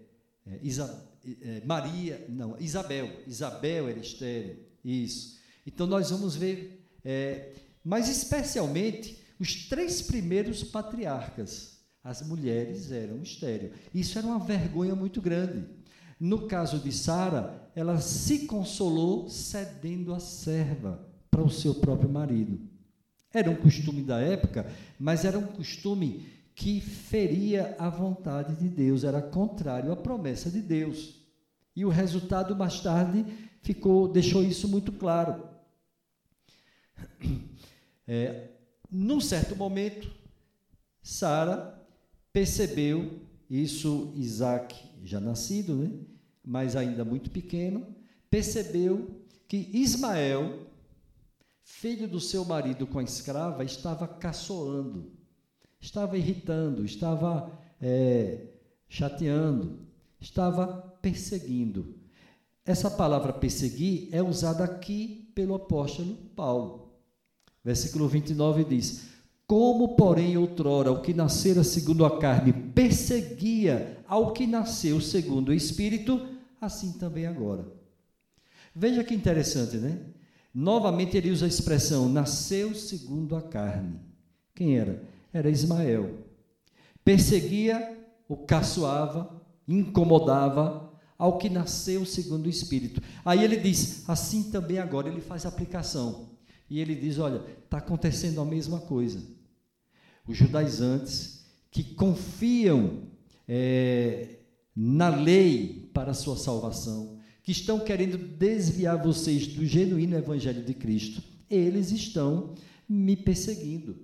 [0.46, 1.08] é, Isa,
[1.42, 3.08] é, Maria, não, Isabel.
[3.26, 4.58] Isabel era estéreo.
[4.84, 5.38] Isso.
[5.66, 7.52] Então nós vamos ver, é,
[7.84, 13.72] mas especialmente os três primeiros patriarcas, as mulheres eram estéreo.
[13.94, 15.64] Isso era uma vergonha muito grande.
[16.18, 22.60] No caso de Sara, ela se consolou cedendo a serva para o seu próprio marido.
[23.32, 24.66] Era um costume da época,
[24.98, 30.60] mas era um costume que feria a vontade de Deus, era contrário à promessa de
[30.60, 31.20] Deus.
[31.74, 33.24] E o resultado mais tarde
[33.62, 35.48] ficou, deixou isso muito claro.
[38.12, 38.48] É,
[38.90, 40.10] num certo momento,
[41.00, 41.80] Sara
[42.32, 44.74] percebeu, isso Isaac
[45.04, 45.90] já nascido, né?
[46.44, 47.86] mas ainda muito pequeno,
[48.28, 50.69] percebeu que Ismael
[51.70, 55.12] filho do seu marido com a escrava, estava caçoando,
[55.80, 58.48] estava irritando, estava é,
[58.88, 59.78] chateando,
[60.20, 60.66] estava
[61.00, 61.94] perseguindo.
[62.66, 66.92] Essa palavra perseguir é usada aqui pelo apóstolo Paulo.
[67.64, 69.06] Versículo 29 diz:
[69.46, 75.54] Como, porém, outrora o que nascera segundo a carne perseguia ao que nasceu segundo o
[75.54, 76.28] espírito,
[76.60, 77.66] assim também agora.
[78.74, 79.98] Veja que interessante, né?
[80.52, 84.00] Novamente ele usa a expressão nasceu segundo a carne.
[84.54, 85.02] Quem era?
[85.32, 86.18] Era Ismael.
[87.04, 87.98] Perseguia,
[88.28, 93.00] o caçoava, incomodava ao que nasceu segundo o Espírito.
[93.24, 96.30] Aí ele diz, assim também agora, ele faz aplicação.
[96.68, 99.22] E ele diz: olha, está acontecendo a mesma coisa.
[100.26, 103.02] Os judaizantes que confiam
[103.46, 104.38] é,
[104.74, 110.74] na lei para a sua salvação, que estão querendo desviar vocês do genuíno Evangelho de
[110.74, 112.54] Cristo, eles estão
[112.88, 113.96] me perseguindo.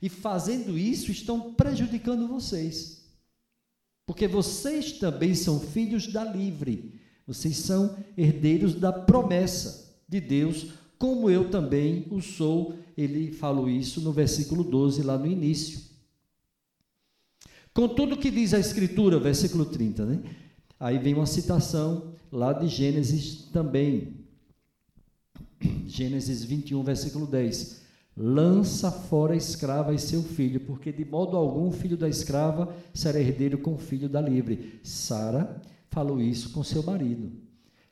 [0.00, 3.02] E fazendo isso, estão prejudicando vocês.
[4.06, 7.00] Porque vocês também são filhos da livre.
[7.26, 10.66] Vocês são herdeiros da promessa de Deus,
[10.98, 12.74] como eu também o sou.
[12.96, 15.80] Ele falou isso no versículo 12, lá no início.
[17.72, 20.22] Com tudo que diz a Escritura, versículo 30, né?
[20.78, 24.24] Aí vem uma citação lá de Gênesis também.
[25.86, 27.82] Gênesis 21, versículo 10.
[28.16, 32.74] Lança fora a escrava e seu filho, porque de modo algum o filho da escrava
[32.92, 34.80] será herdeiro com o filho da livre.
[34.82, 35.60] Sara
[35.90, 37.30] falou isso com seu marido.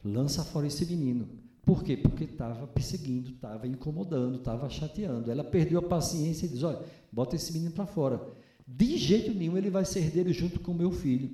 [0.02, 1.28] Lança fora esse menino.
[1.62, 1.96] Por quê?
[1.96, 5.30] Porque estava perseguindo, estava incomodando, estava chateando.
[5.30, 6.82] Ela perdeu a paciência e diz: Olha,
[7.12, 8.20] bota esse menino para fora.
[8.66, 11.30] De jeito nenhum ele vai ser herdeiro junto com meu filho.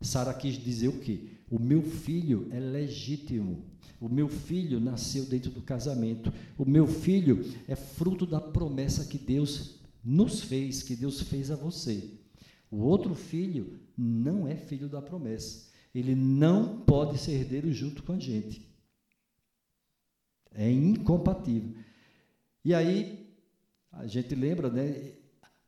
[0.00, 1.37] Sara quis dizer o quê?
[1.50, 3.64] O meu filho é legítimo.
[4.00, 6.32] O meu filho nasceu dentro do casamento.
[6.56, 11.56] O meu filho é fruto da promessa que Deus nos fez, que Deus fez a
[11.56, 12.10] você.
[12.70, 15.68] O outro filho não é filho da promessa.
[15.94, 18.68] Ele não pode ser herdeiro junto com a gente.
[20.52, 21.74] É incompatível.
[22.64, 23.34] E aí,
[23.90, 25.12] a gente lembra, né?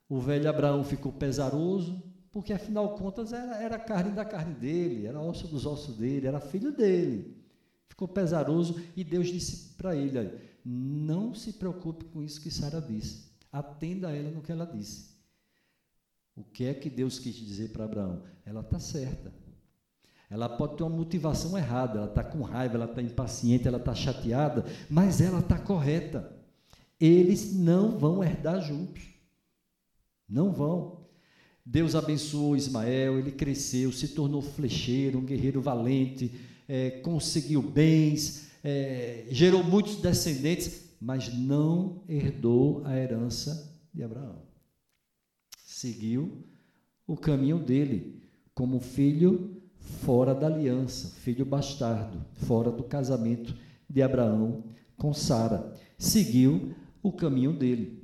[0.09, 2.03] O velho Abraão ficou pesaroso,
[2.33, 6.41] porque afinal contas era, era carne da carne dele, era osso dos ossos dele, era
[6.41, 7.37] filho dele.
[7.89, 13.24] Ficou pesaroso e Deus disse para ele: não se preocupe com isso que Sara disse,
[13.51, 15.11] atenda a ela no que ela disse.
[16.37, 18.22] O que é que Deus quis dizer para Abraão?
[18.47, 19.33] Ela está certa.
[20.31, 23.95] Ela pode ter uma motivação errada, ela está com raiva, ela está impaciente, ela está
[23.95, 26.33] chateada, mas ela está correta.
[27.01, 29.03] Eles não vão herdar juntos.
[30.28, 30.99] Não vão.
[31.71, 36.33] Deus abençoou Ismael, ele cresceu, se tornou flecheiro, um guerreiro valente,
[36.66, 44.43] é, conseguiu bens, é, gerou muitos descendentes, mas não herdou a herança de Abraão.
[45.64, 46.45] Seguiu
[47.07, 48.21] o caminho dele,
[48.53, 53.55] como filho fora da aliança, filho bastardo, fora do casamento
[53.89, 54.64] de Abraão
[54.97, 55.73] com Sara.
[55.97, 57.99] Seguiu o caminho dele.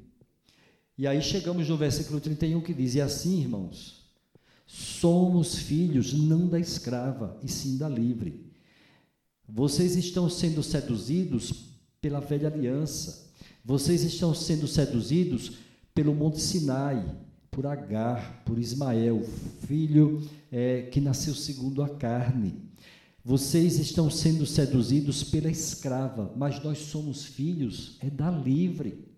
[0.99, 4.05] E aí chegamos no versículo 31 que diz: E assim, irmãos,
[4.67, 8.47] somos filhos não da escrava, e sim da livre.
[9.49, 11.53] Vocês estão sendo seduzidos
[12.01, 13.27] pela velha aliança.
[13.65, 15.53] Vocês estão sendo seduzidos
[15.95, 17.05] pelo Monte Sinai,
[17.51, 19.23] por Agar, por Ismael,
[19.67, 22.55] filho é, que nasceu segundo a carne.
[23.25, 29.16] Vocês estão sendo seduzidos pela escrava, mas nós somos filhos é da livre.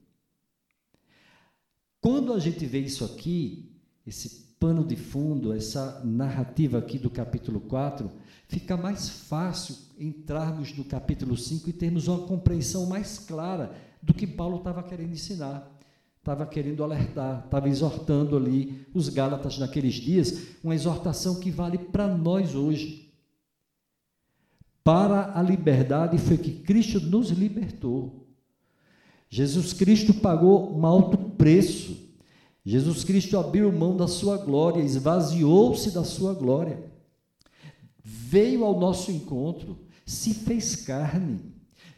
[2.10, 3.70] Quando a gente vê isso aqui,
[4.06, 8.10] esse pano de fundo, essa narrativa aqui do capítulo 4,
[8.48, 14.26] fica mais fácil entrarmos no capítulo 5 e termos uma compreensão mais clara do que
[14.26, 15.70] Paulo estava querendo ensinar.
[16.18, 22.08] Estava querendo alertar, estava exortando ali os Gálatas naqueles dias, uma exortação que vale para
[22.08, 23.12] nós hoje.
[24.82, 28.27] Para a liberdade foi que Cristo nos libertou.
[29.28, 31.96] Jesus Cristo pagou um alto preço.
[32.64, 36.82] Jesus Cristo abriu mão da sua glória, esvaziou-se da sua glória.
[38.02, 41.40] Veio ao nosso encontro, se fez carne,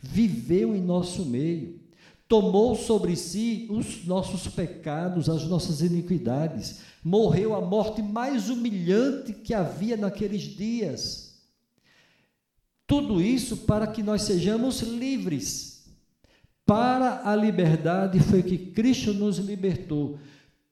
[0.00, 1.80] viveu em nosso meio,
[2.28, 9.54] tomou sobre si os nossos pecados, as nossas iniquidades, morreu a morte mais humilhante que
[9.54, 11.30] havia naqueles dias.
[12.86, 15.69] Tudo isso para que nós sejamos livres
[16.70, 20.20] para a liberdade foi que Cristo nos libertou.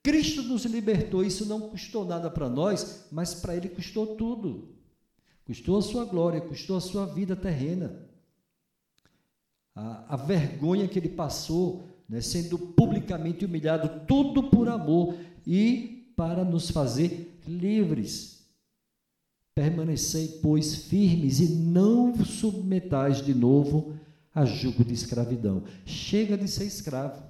[0.01, 4.69] Cristo nos libertou, isso não custou nada para nós, mas para Ele custou tudo.
[5.45, 8.07] Custou a sua glória, custou a sua vida terrena.
[9.75, 16.45] A, a vergonha que Ele passou, né, sendo publicamente humilhado, tudo por amor e para
[16.45, 18.47] nos fazer livres.
[19.53, 23.98] Permanecei, pois, firmes e não submetais de novo
[24.35, 25.65] a jugo de escravidão.
[25.85, 27.23] Chega de ser escravo.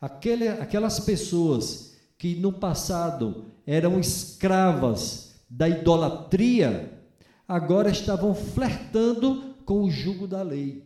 [0.00, 7.00] Aquele, aquelas pessoas que no passado eram escravas da idolatria,
[7.46, 10.84] agora estavam flertando com o jugo da lei,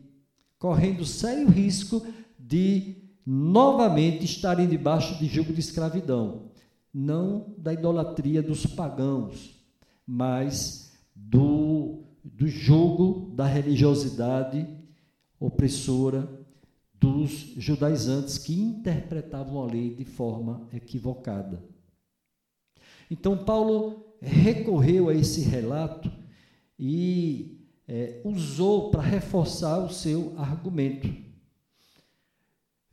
[0.59, 2.05] correndo sério risco
[2.39, 6.51] de novamente estarem debaixo de jugo de escravidão,
[6.93, 9.63] não da idolatria dos pagãos,
[10.07, 14.67] mas do, do jugo da religiosidade
[15.39, 16.29] opressora
[16.95, 21.63] dos judaizantes que interpretavam a lei de forma equivocada.
[23.11, 26.11] Então, Paulo recorreu a esse relato
[26.79, 31.09] e é, usou para reforçar o seu argumento.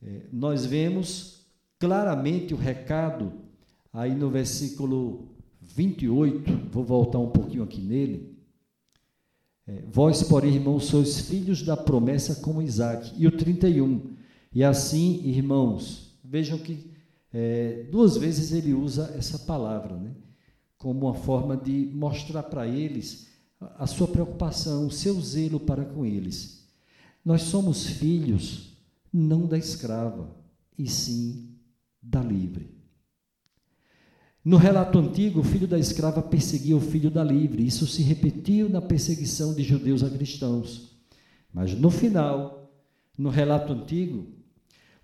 [0.01, 1.45] É, nós vemos
[1.79, 3.33] claramente o recado
[3.91, 5.29] aí no versículo
[5.61, 8.32] 28, vou voltar um pouquinho aqui nele.
[9.67, 13.13] É, Vós, porém, irmãos, sois filhos da promessa como Isaac.
[13.17, 14.13] E o 31.
[14.53, 16.91] E assim, irmãos, vejam que
[17.33, 20.11] é, duas vezes ele usa essa palavra, né?
[20.77, 23.27] como uma forma de mostrar para eles
[23.77, 26.67] a sua preocupação, o seu zelo para com eles.
[27.23, 28.73] Nós somos filhos
[29.11, 30.35] não da escrava,
[30.77, 31.55] e sim
[32.01, 32.82] da livre.
[34.43, 37.65] No relato antigo, o filho da escrava perseguia o filho da livre.
[37.65, 40.97] Isso se repetiu na perseguição de judeus a cristãos.
[41.53, 42.69] Mas no final,
[43.17, 44.27] no relato antigo,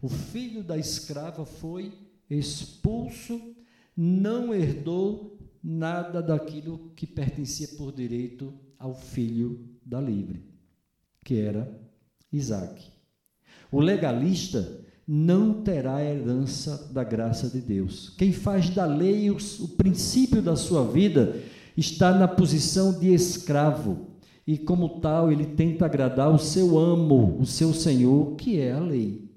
[0.02, 1.94] o filho da escrava foi
[2.30, 3.56] expulso,
[3.96, 10.44] não herdou nada daquilo que pertencia por direito ao filho da livre,
[11.24, 11.80] que era
[12.32, 12.92] Isaac.
[13.72, 18.14] O legalista não terá herança da graça de Deus.
[18.18, 21.36] Quem faz da lei o, o princípio da sua vida
[21.76, 24.08] está na posição de escravo
[24.46, 28.80] e, como tal, ele tenta agradar o seu amo, o seu senhor, que é a
[28.80, 29.28] lei.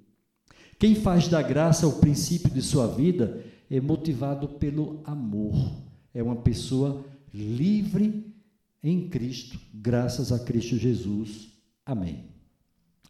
[0.79, 5.55] Quem faz da graça o princípio de sua vida é motivado pelo amor
[6.15, 8.33] é uma pessoa livre
[8.83, 11.49] em Cristo, graças a Cristo Jesus.
[11.85, 12.27] Amém.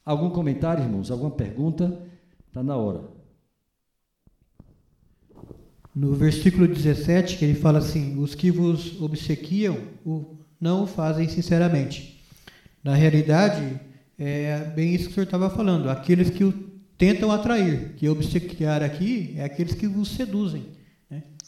[0.05, 1.11] Algum comentário, irmãos?
[1.11, 2.01] Alguma pergunta?
[2.53, 3.01] Está na hora.
[5.95, 9.79] No versículo 17, que ele fala assim: Os que vos obsequiam
[10.61, 12.23] não o fazem sinceramente.
[12.85, 13.81] Na realidade,
[14.19, 15.89] é bem isso que o senhor estava falando.
[15.89, 16.53] Aqueles que o
[16.99, 20.67] tentam atrair, que obsequiar aqui é aqueles que vos seduzem.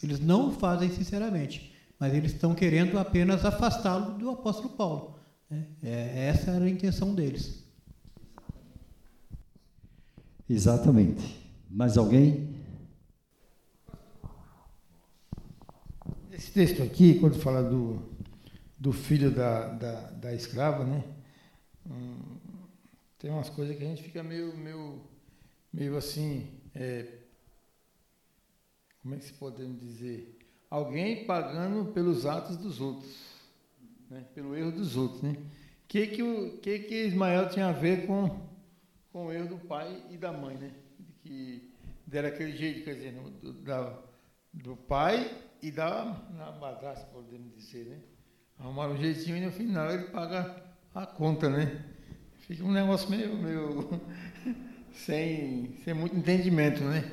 [0.02, 5.18] Eles não o fazem sinceramente, mas eles estão querendo apenas afastá-lo do apóstolo Paulo.
[5.50, 5.66] Né?
[5.82, 7.63] É, essa era a intenção deles.
[10.48, 11.42] Exatamente.
[11.70, 12.54] Mais alguém?
[16.30, 18.02] Esse texto aqui, quando fala do,
[18.78, 21.04] do filho da, da, da escrava, né?
[21.86, 22.36] Hum,
[23.18, 25.00] tem umas coisas que a gente fica meio, meio,
[25.72, 27.06] meio assim, é,
[29.04, 30.38] como é que se podemos dizer?
[30.70, 33.14] Alguém pagando pelos atos dos outros,
[34.10, 34.24] né?
[34.34, 35.22] pelo erro dos outros.
[35.22, 35.36] Né?
[35.86, 38.43] Que, que, o, que, que Ismael tinha a ver com,
[39.14, 40.56] com o erro do pai e da mãe?
[40.56, 40.72] Né?
[41.22, 41.70] Que
[42.04, 43.96] deram aquele jeito, quer dizer, do, da,
[44.52, 45.30] do pai
[45.62, 46.20] e da
[46.60, 47.84] madrasta, podemos dizer.
[47.84, 47.98] Né?
[48.58, 50.56] Arrumaram um jeitinho e no final ele paga
[50.92, 51.48] a conta.
[51.48, 51.80] Né?
[52.38, 54.00] Fica um negócio meio, meio
[54.92, 57.08] sem, sem muito entendimento, né?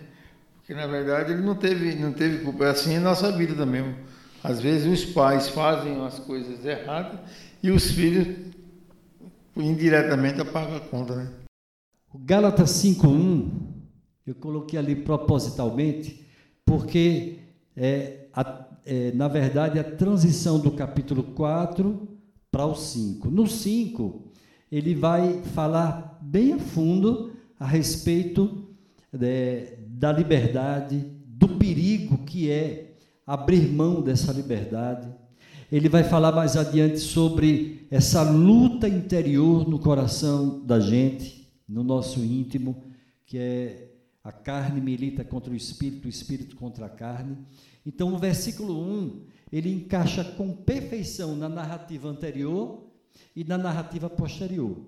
[0.56, 2.66] Porque na verdade ele não teve, não teve culpa.
[2.66, 3.96] É assim a nossa vida também.
[4.44, 7.20] Às vezes os pais fazem as coisas erradas
[7.62, 8.52] e os filhos
[9.56, 11.41] indiretamente pagam a conta, né?
[12.14, 13.50] O Gálatas 5:1
[14.28, 16.26] eu coloquei ali propositalmente
[16.66, 17.40] porque
[17.76, 22.10] é, a, é, na verdade a transição do capítulo 4
[22.52, 23.30] para o 5.
[23.30, 24.24] No 5
[24.70, 28.68] ele vai falar bem a fundo a respeito
[29.14, 32.94] de, da liberdade, do perigo que é
[33.26, 35.08] abrir mão dessa liberdade.
[35.72, 41.41] Ele vai falar mais adiante sobre essa luta interior no coração da gente,
[41.72, 42.84] no nosso íntimo,
[43.26, 47.38] que é a carne milita contra o espírito, o espírito contra a carne.
[47.86, 52.88] Então, o versículo 1, ele encaixa com perfeição na narrativa anterior
[53.34, 54.86] e na narrativa posterior.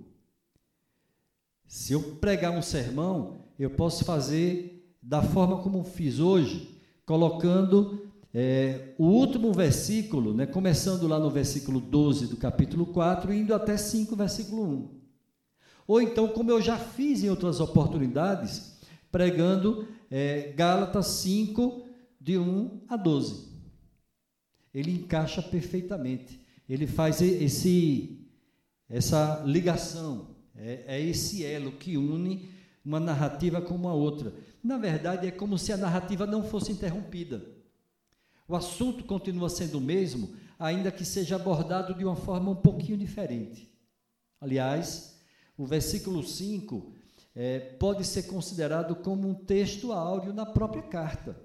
[1.65, 8.93] Se eu pregar um sermão, eu posso fazer da forma como fiz hoje, colocando é,
[8.97, 14.15] o último versículo, né, começando lá no versículo 12 do capítulo 4, indo até 5,
[14.15, 15.02] versículo 1.
[15.87, 18.79] Ou então, como eu já fiz em outras oportunidades,
[19.11, 21.83] pregando é, Gálatas 5,
[22.23, 23.49] de 1 a 12.
[24.73, 26.39] Ele encaixa perfeitamente.
[26.69, 28.25] Ele faz esse,
[28.89, 32.49] essa ligação, é, é esse elo que une
[32.83, 34.33] uma narrativa com uma outra.
[34.63, 37.45] Na verdade, é como se a narrativa não fosse interrompida.
[38.47, 42.97] O assunto continua sendo o mesmo, ainda que seja abordado de uma forma um pouquinho
[42.97, 43.69] diferente.
[44.39, 45.12] Aliás,
[45.57, 46.91] o versículo 5
[47.35, 51.35] é, pode ser considerado como um texto áureo na própria carta,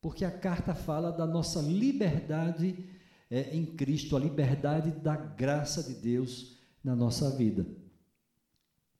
[0.00, 2.84] porque a carta fala da nossa liberdade
[3.30, 7.66] é, em Cristo, a liberdade da graça de Deus na nossa vida.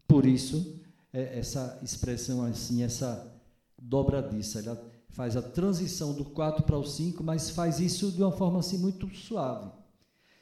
[0.07, 0.81] Por isso,
[1.13, 3.33] é, essa expressão assim, essa
[3.81, 4.61] dobradiça.
[4.61, 4.81] Ela
[5.11, 8.79] faz a transição do 4 para o 5, mas faz isso de uma forma assim
[8.79, 9.71] muito suave.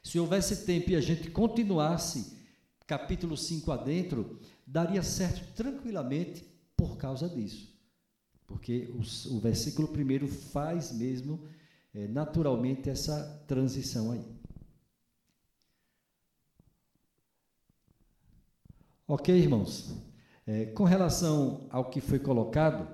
[0.03, 2.38] Se houvesse tempo e a gente continuasse
[2.89, 6.43] capítulo 5 adentro, daria certo tranquilamente
[6.75, 7.71] por causa disso.
[8.47, 11.45] Porque o, o versículo primeiro faz mesmo
[11.93, 14.25] é, naturalmente essa transição aí.
[19.07, 19.93] Ok, irmãos?
[20.47, 22.87] É, com relação ao que foi colocado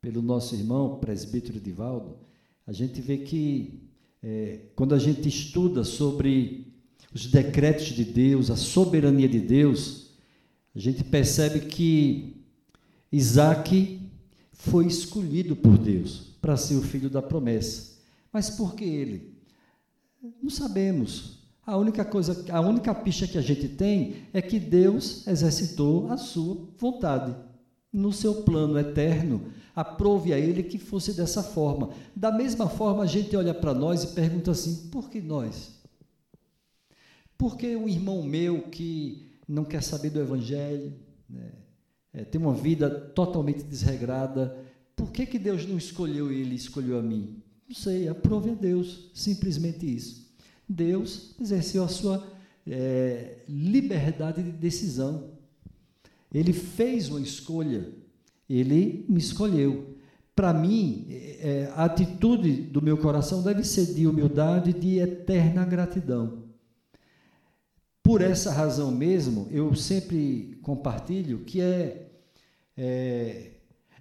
[0.00, 2.18] pelo nosso irmão, presbítero Divaldo,
[2.66, 3.86] a gente vê que
[4.22, 6.71] é, quando a gente estuda sobre
[7.14, 10.10] os decretos de Deus, a soberania de Deus,
[10.74, 12.36] a gente percebe que
[13.10, 14.00] Isaac
[14.52, 17.98] foi escolhido por Deus para ser o filho da promessa.
[18.32, 19.34] Mas por que ele?
[20.42, 21.42] Não sabemos.
[21.64, 26.16] A única coisa, a única pista que a gente tem é que Deus exercitou a
[26.16, 27.34] sua vontade
[27.92, 29.42] no seu plano eterno.
[29.76, 31.90] Aprove a ele que fosse dessa forma.
[32.16, 35.81] Da mesma forma, a gente olha para nós e pergunta assim: por que nós?
[37.42, 40.92] Por que um irmão meu que não quer saber do Evangelho,
[41.28, 41.50] né,
[42.14, 44.56] é, tem uma vida totalmente desregrada,
[44.94, 47.42] por que, que Deus não escolheu ele e escolheu a mim?
[47.68, 50.32] Não sei, aprove a Deus, simplesmente isso.
[50.68, 52.24] Deus exerceu a sua
[52.64, 55.32] é, liberdade de decisão.
[56.32, 57.92] Ele fez uma escolha,
[58.48, 59.96] ele me escolheu.
[60.36, 66.41] Para mim, é, a atitude do meu coração deve ser de humildade, de eterna gratidão.
[68.02, 72.10] Por essa razão mesmo, eu sempre compartilho que é,
[72.76, 73.50] é,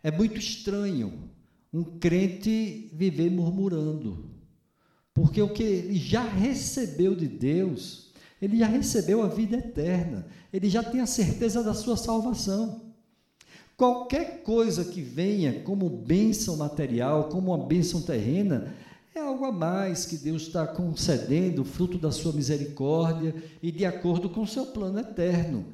[0.02, 1.30] é muito estranho
[1.72, 4.32] um crente viver murmurando.
[5.14, 10.70] Porque o que ele já recebeu de Deus, ele já recebeu a vida eterna, ele
[10.70, 12.92] já tem a certeza da sua salvação.
[13.78, 18.74] Qualquer coisa que venha como bênção material, como uma bênção terrena,
[19.14, 24.30] é algo a mais que Deus está concedendo, fruto da sua misericórdia e de acordo
[24.30, 25.66] com o seu plano eterno.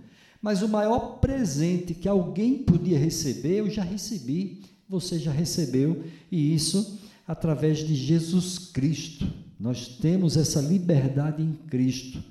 [0.42, 6.54] Mas o maior presente que alguém podia receber, eu já recebi, você já recebeu, e
[6.54, 9.28] isso através de Jesus Cristo.
[9.60, 12.24] Nós temos essa liberdade em Cristo,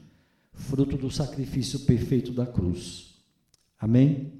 [0.52, 3.14] fruto do sacrifício perfeito da cruz.
[3.78, 4.32] Amém?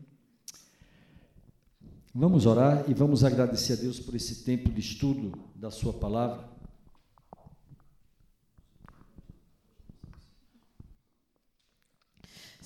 [2.14, 6.55] Vamos orar e vamos agradecer a Deus por esse tempo de estudo da Sua palavra.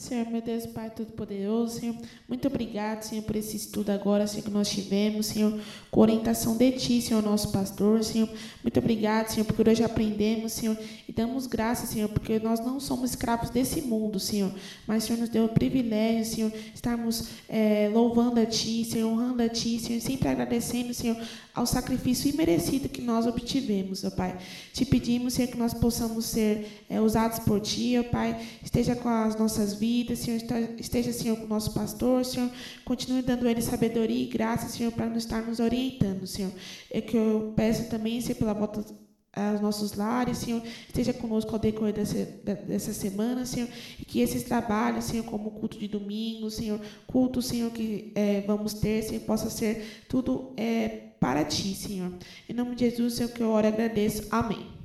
[0.01, 1.95] Senhor, meu Deus, Pai Todo-Poderoso, Senhor,
[2.27, 6.73] muito obrigado, Senhor, por esse estudo agora, Senhor, que nós tivemos, Senhor, com orientação de
[6.73, 8.27] Ti, Senhor, nosso pastor, Senhor.
[8.63, 10.75] Muito obrigado, Senhor, porque hoje aprendemos, Senhor,
[11.07, 14.51] e damos graças, Senhor, porque nós não somos escravos desse mundo, Senhor,
[14.87, 19.51] mas, Senhor, nos deu o privilégio, Senhor, estarmos é, louvando a Ti, Senhor, honrando a
[19.51, 21.19] Ti, Senhor, sempre agradecendo, Senhor,
[21.55, 24.39] ao sacrifício imerecido que nós obtivemos, ó Pai.
[24.73, 28.41] Te pedimos, Senhor, que nós possamos ser é, usados por Ti, ó Pai.
[28.65, 30.41] Esteja com as nossas vidas, Senhor.
[30.79, 32.51] Esteja, Senhor, com o nosso pastor, Senhor.
[32.85, 36.53] Continue dando ele sabedoria e graça, Senhor, para nos estar nos orientando, Senhor.
[36.91, 38.85] É que eu peço também, Senhor, pela volta
[39.33, 42.25] aos nossos lares, Senhor, esteja conosco ao decorrer dessa,
[42.67, 43.69] dessa semana, Senhor,
[43.99, 48.75] e que esses trabalhos, Senhor, como culto de domingo, Senhor, culto, Senhor, que é, vamos
[48.75, 50.89] ter, Senhor, possa ser tudo é,
[51.21, 52.13] para Ti, Senhor.
[52.49, 54.27] Em nome de Jesus, Senhor, que eu oro e agradeço.
[54.31, 54.80] Amém.